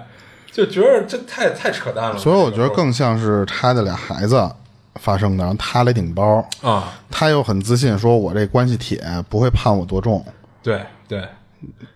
[0.51, 2.17] 就觉得这太太扯淡了。
[2.17, 4.49] 所以我觉得更像是他的俩孩子
[4.99, 10.25] 发生的，然后他来顶包，啊，他又很自信，说我这关系铁，不会判我多重。
[10.63, 11.27] 对对，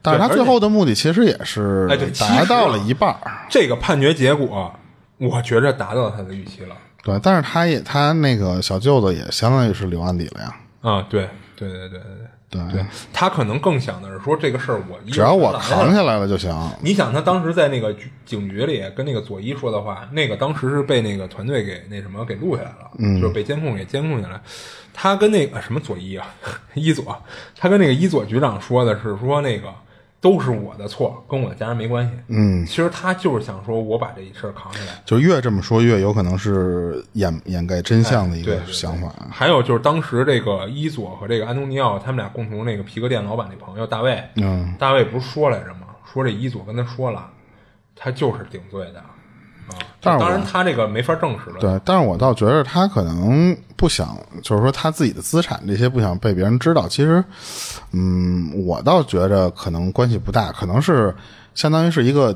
[0.02, 1.88] 但是他最后的目的其实也是
[2.20, 4.72] 达到啊了一半儿，这个判决结果，
[5.18, 6.76] 我觉着达到他的预期了。
[7.04, 12.62] 对，但是他也他那个小舅子也相当于是留案底了呀，啊，对对对对对对，对，
[13.14, 16.52] 他可能更想的是说这个事儿我只要我扛扛下来了就行。
[16.82, 17.96] 你想，他当时在那个
[18.26, 24.42] 警局里跟那个佐伊说的话，那个当时是被那个团队给那什么给录下来了，嗯，就是被监控给监控下来。
[24.94, 26.28] 他跟那个什么佐伊啊，
[26.74, 27.16] 伊佐，
[27.56, 29.68] 他跟那个伊佐局长说的是说那个
[30.22, 32.12] 都是我的错，跟我的家人没关系。
[32.28, 35.02] 嗯，其实他就是想说我把这事儿扛起来。
[35.06, 39.14] 就越这么说，越有可能是掩掩盖真相的一个对对对想法。
[39.32, 45.88] 还有就是当时这个伊佐和这个安东尼奥他们俩共同那个皮革店老板那朋友大卫，嗯，大卫不是说来着吗？
[46.12, 47.30] 说这伊佐跟他说了，
[47.96, 49.04] 他就是顶罪的
[49.70, 49.78] 啊。
[50.02, 51.58] 但是我当然他这个没法证实了。
[51.60, 56.88] 对，但是我倒觉得他可能不想，就是说他自己的资产这些不想被别人知道。
[56.88, 57.24] 其实，
[57.92, 61.14] 嗯，我倒觉着可能关系不大，可能是
[61.56, 62.36] 相当于是一个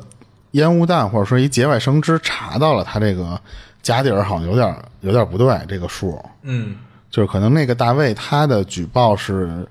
[0.52, 3.40] 烟雾弹，或者说一节外生枝查到了他这个
[3.82, 6.76] 家底儿好像有点有点不对，这个数，嗯，
[7.10, 9.68] 就是可能那个大卫他的举报是。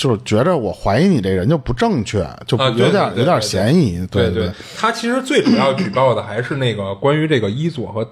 [0.00, 8.02] 就是觉着我怀疑你这人就不正确，就有点、有点对对对嫌疑，对对，他其实最主要举报的还是那个关于这个伊佐和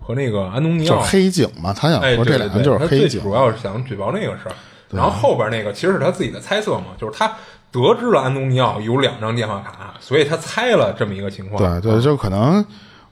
[0.00, 0.96] 和那个安东尼奥。
[0.96, 1.10] 就是。
[1.10, 4.52] 黑警嘛，他想哎，说这俩人就是黑警，最主要是想举报那个事儿，
[4.90, 7.32] 然后后边那个其实是他自己的猜测嘛，就是他
[7.70, 11.80] 得知了安东尼奥有两张电话卡，所以他猜了这么一个情况。
[11.80, 12.64] 对对，就可能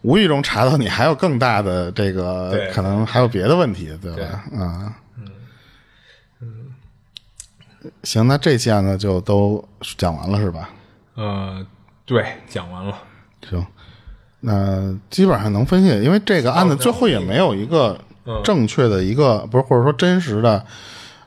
[0.02, 4.24] 无意中查到你还有更大的这个，可能还有别的问题，对对。
[4.24, 4.42] 吧？
[4.52, 4.92] 嗯，
[8.02, 9.62] 行，那这期案子就都
[9.96, 10.70] 讲完了是吧？
[11.14, 11.66] 呃，
[12.04, 12.96] 对，讲完了。
[13.48, 13.64] 行，
[14.40, 17.98] 那基本上能分析，因为这个案子最后也没有一个
[18.42, 20.64] 正确的一个，不是或者说真实的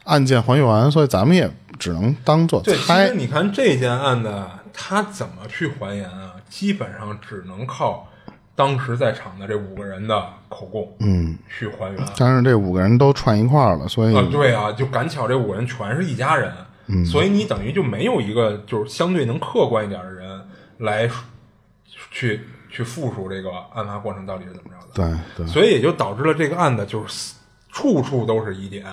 [0.03, 3.15] 案件还原，所以咱们也只能当做对，其猜实。
[3.15, 6.33] 你看这件案子，他怎么去还原啊？
[6.49, 8.08] 基本上只能靠
[8.59, 12.05] 当时在场的这五个人的口供，嗯，去还原。
[12.17, 16.51] 但是这五个人都串一块儿了，所以啊，对啊，就赶巧这五个人全是一家人，
[16.87, 20.41] 嗯，所以你等于就没有一个就是相对能客观一点的人
[20.79, 21.09] 来
[22.11, 24.93] 去去复述这个案发过程到底是怎么着的。
[24.93, 27.35] 对对所以也就导致了这个案子就是
[27.71, 28.83] 处处都是疑点，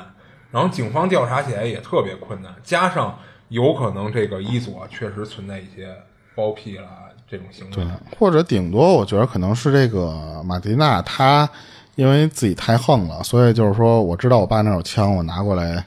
[0.53, 3.19] 然后警方调查起来也特别困难，加上
[3.49, 5.93] 有可能这个伊佐确实存在一些
[6.37, 7.85] 包庇啦这种行为，对
[8.19, 11.49] 或者顶多我觉得可能是这个马蒂娜她
[11.95, 15.85] 因为自己太横了，所以就是说我知道我爸那有枪，我拿过来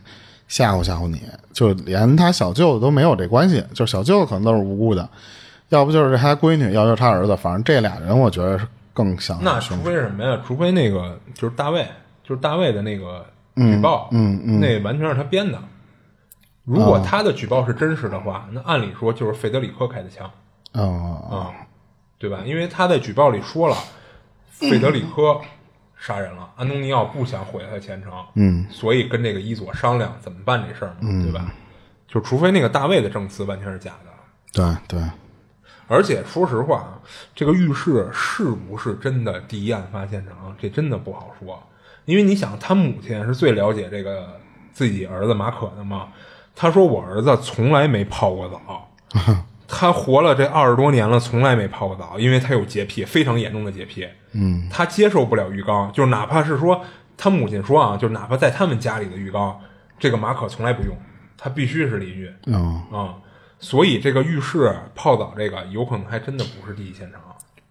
[0.48, 1.22] 吓唬吓唬你，
[1.54, 5.08] 就连他小舅子都没有这关系，就是小舅子可能都是无辜的，
[5.70, 10.42] 要不就是他闺女，要不就是他儿子，反正这俩人我觉得是更像那除非什么呀？
[10.46, 11.88] 除非那个就是大卫，
[12.24, 13.24] 就是大卫的那个
[13.56, 15.60] 举报，嗯嗯那完全是他编的。
[16.66, 20.30] 如果他的举报是真实的话，那按理说就是费德里克开的枪
[20.74, 21.56] 哦啊、
[22.18, 22.42] 对吧？
[22.46, 23.76] 因为他在举报里说了，
[24.50, 25.40] 费德里科
[25.98, 31.52] 杀人了，安东尼奥不想毁了他前程，嗯，所以跟这个伊佐商量怎么办这事儿嘛，对吧？
[32.08, 34.12] 就除非那个大卫的证词完全是假的，
[34.88, 35.10] 对对，
[35.88, 37.00] 而且说实话啊，
[37.36, 41.62] 这个浴室是不是真的第一案发现场，这真的不好说。
[42.06, 44.40] 因为你想，他母亲是最了解这个
[44.74, 46.08] 自己儿子马可的嘛。
[46.56, 48.90] 他说：“我儿子从来没泡过澡，
[49.72, 54.08] 他活了这二十多年了，从来没泡过澡，因为他有洁癖，非常严重的洁癖。
[54.32, 56.84] 嗯，他接受不了浴缸，就是哪怕是说
[57.16, 59.60] 他母亲说啊，就是哪怕在他们家里的浴缸，
[60.00, 60.96] 这个马可从来不用，
[61.38, 62.32] 他必须是淋浴。
[62.48, 63.14] 嗯，啊、
[63.60, 67.22] 所以这个浴室泡澡这个有可能还真的不是第一现场，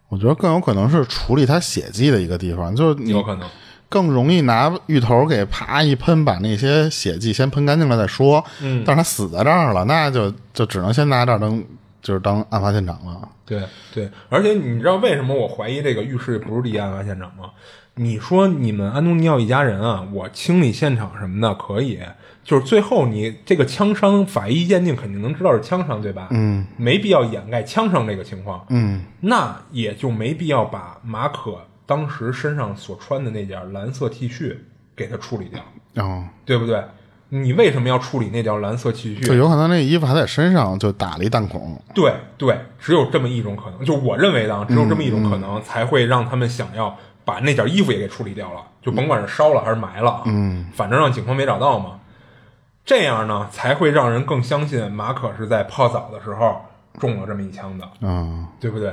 [0.09, 3.49] 我觉得更有可能是处理他血迹的一个地方，就是有可能。
[3.91, 8.45] 更容易拿浴头给啪一喷，把那些血迹先喷干净了再说。
[8.61, 11.65] 嗯但是他死在这儿了，那就就只能先拿这儿当
[12.09, 13.29] 就是当案发现场了。
[13.45, 13.63] 对
[13.93, 17.51] 对，而且你知道为什么我怀疑这个浴室不是第一案发现场吗？
[17.97, 22.01] 你说你们安东尼奥一家人啊，我清理现场什么的可以，
[22.43, 26.29] 就是最后你这个枪伤法医鉴定肯定能知道是枪伤对吧？
[26.31, 28.65] 嗯，没必要掩盖枪伤这个情况。
[28.71, 34.57] 嗯，那也就没必要把马可当时身上所穿的那件蓝色 T 恤
[34.97, 36.83] 给他处理掉，哦，对不对？
[37.31, 39.27] 你为什么要处理那条蓝色 T 恤？
[39.27, 41.81] 就有可能那衣服还在身上，就打了一弹孔。
[41.95, 52.01] 对对，只有这么一种可能，就我认为的啊，只有这么一种可能，才会让他们想要把那件衣服也给处理掉了，就甭管是烧了还是埋了啊，嗯，反正让警方没找到嘛。
[52.85, 56.57] 这样呢，才会让人更相信马可是在泡澡的时候
[56.99, 58.93] 中了这么一枪的，嗯，对不对？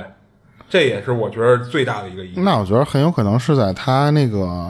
[0.68, 2.44] 这也是我觉得最大的一个疑点。
[2.44, 4.68] 那我觉得很有可能是在他那个，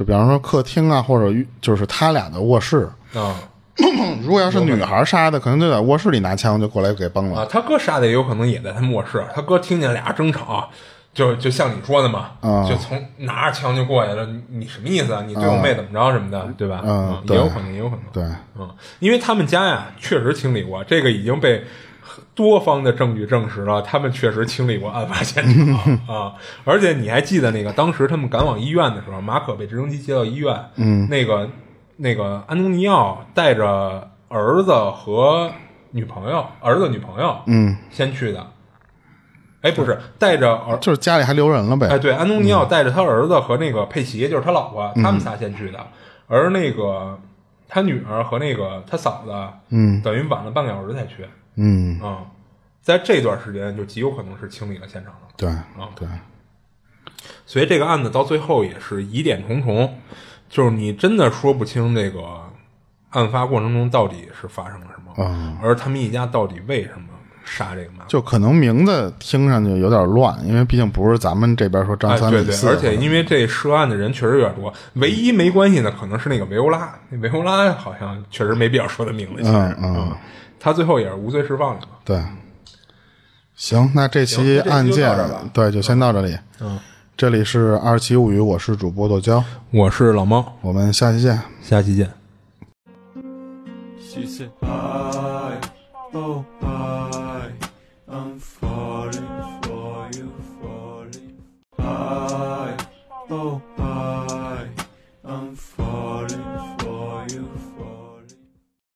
[0.00, 2.88] 就比方说客厅啊，或者就是他俩的卧室。
[3.14, 3.36] 啊
[4.22, 7.40] 如果要是女孩杀的，可能就在卧室里拿枪就过来给崩了。
[7.42, 10.70] 啊，他哥杀的也有可能也在他们卧室，他哥听见俩争吵，
[11.12, 15.22] 就就像你说的嘛，啊就从拿着枪就过来了，你你什么意思啊？
[15.26, 16.80] 你对我妹怎么着什么的，对吧？
[16.82, 18.04] 嗯也有可能，也有可能。
[18.12, 18.22] 对，
[18.58, 18.68] 嗯，
[19.00, 21.62] 因为他们家呀确实清理过，这个已经被
[22.34, 25.76] 多方的证据证实了，他们确实清理过案发现场
[26.06, 26.34] 啊。
[26.64, 31.48] 而且你还记得那个当时他们赶往医院的时候，马可被直升机接到医院，嗯，那个
[31.96, 35.50] 那个安东尼奥带着儿子和
[35.90, 38.46] 女朋友，儿子女朋友，嗯，先去的。
[39.62, 41.86] 哎，不是带着儿，就是家里还留人了呗。
[41.88, 45.78] 哎，对，安东尼奥带着他儿子和那个佩奇，就是他老婆，他们仨先去的，
[46.28, 47.18] 而那个
[47.68, 49.32] 他女儿和那个他嫂子，
[49.68, 52.24] 嗯，等于晚了半个小时才去，嗯，啊、
[52.82, 55.66] 在这段时间就极有可能是清理了现场了，对啊。
[55.94, 56.08] 对，
[57.44, 59.98] 所以这个案子到最后也是疑点重重，
[60.48, 62.20] 就是你真的说不清这个
[63.10, 67.08] 案发过程中到底是发生了什么，嗯而他们一家到底为什么
[67.44, 79.94] 杀这个马就可能名字听上去有点乱，因为毕竟不是咱们这边说张哎，三对对，李四，而且因为这涉案的人确实有点多，唯一没关系的可能是那个维欧拉，那维欧拉好像确实没必要说他名字，其实，嗯。
[79.96, 80.16] 嗯
[80.60, 81.88] 他最后也是无罪释放了嘛。
[82.04, 82.22] 对。
[83.56, 85.18] 行，那这期案件
[85.52, 86.38] 对就先到这里。
[86.60, 86.78] 嗯，
[87.16, 91.40] 这里是二七物语，我是主播豆椒，我是老猫，我们下期见。
[91.62, 92.10] 下期见。
[93.98, 95.60] She said, bye,
[96.12, 97.29] oh, bye.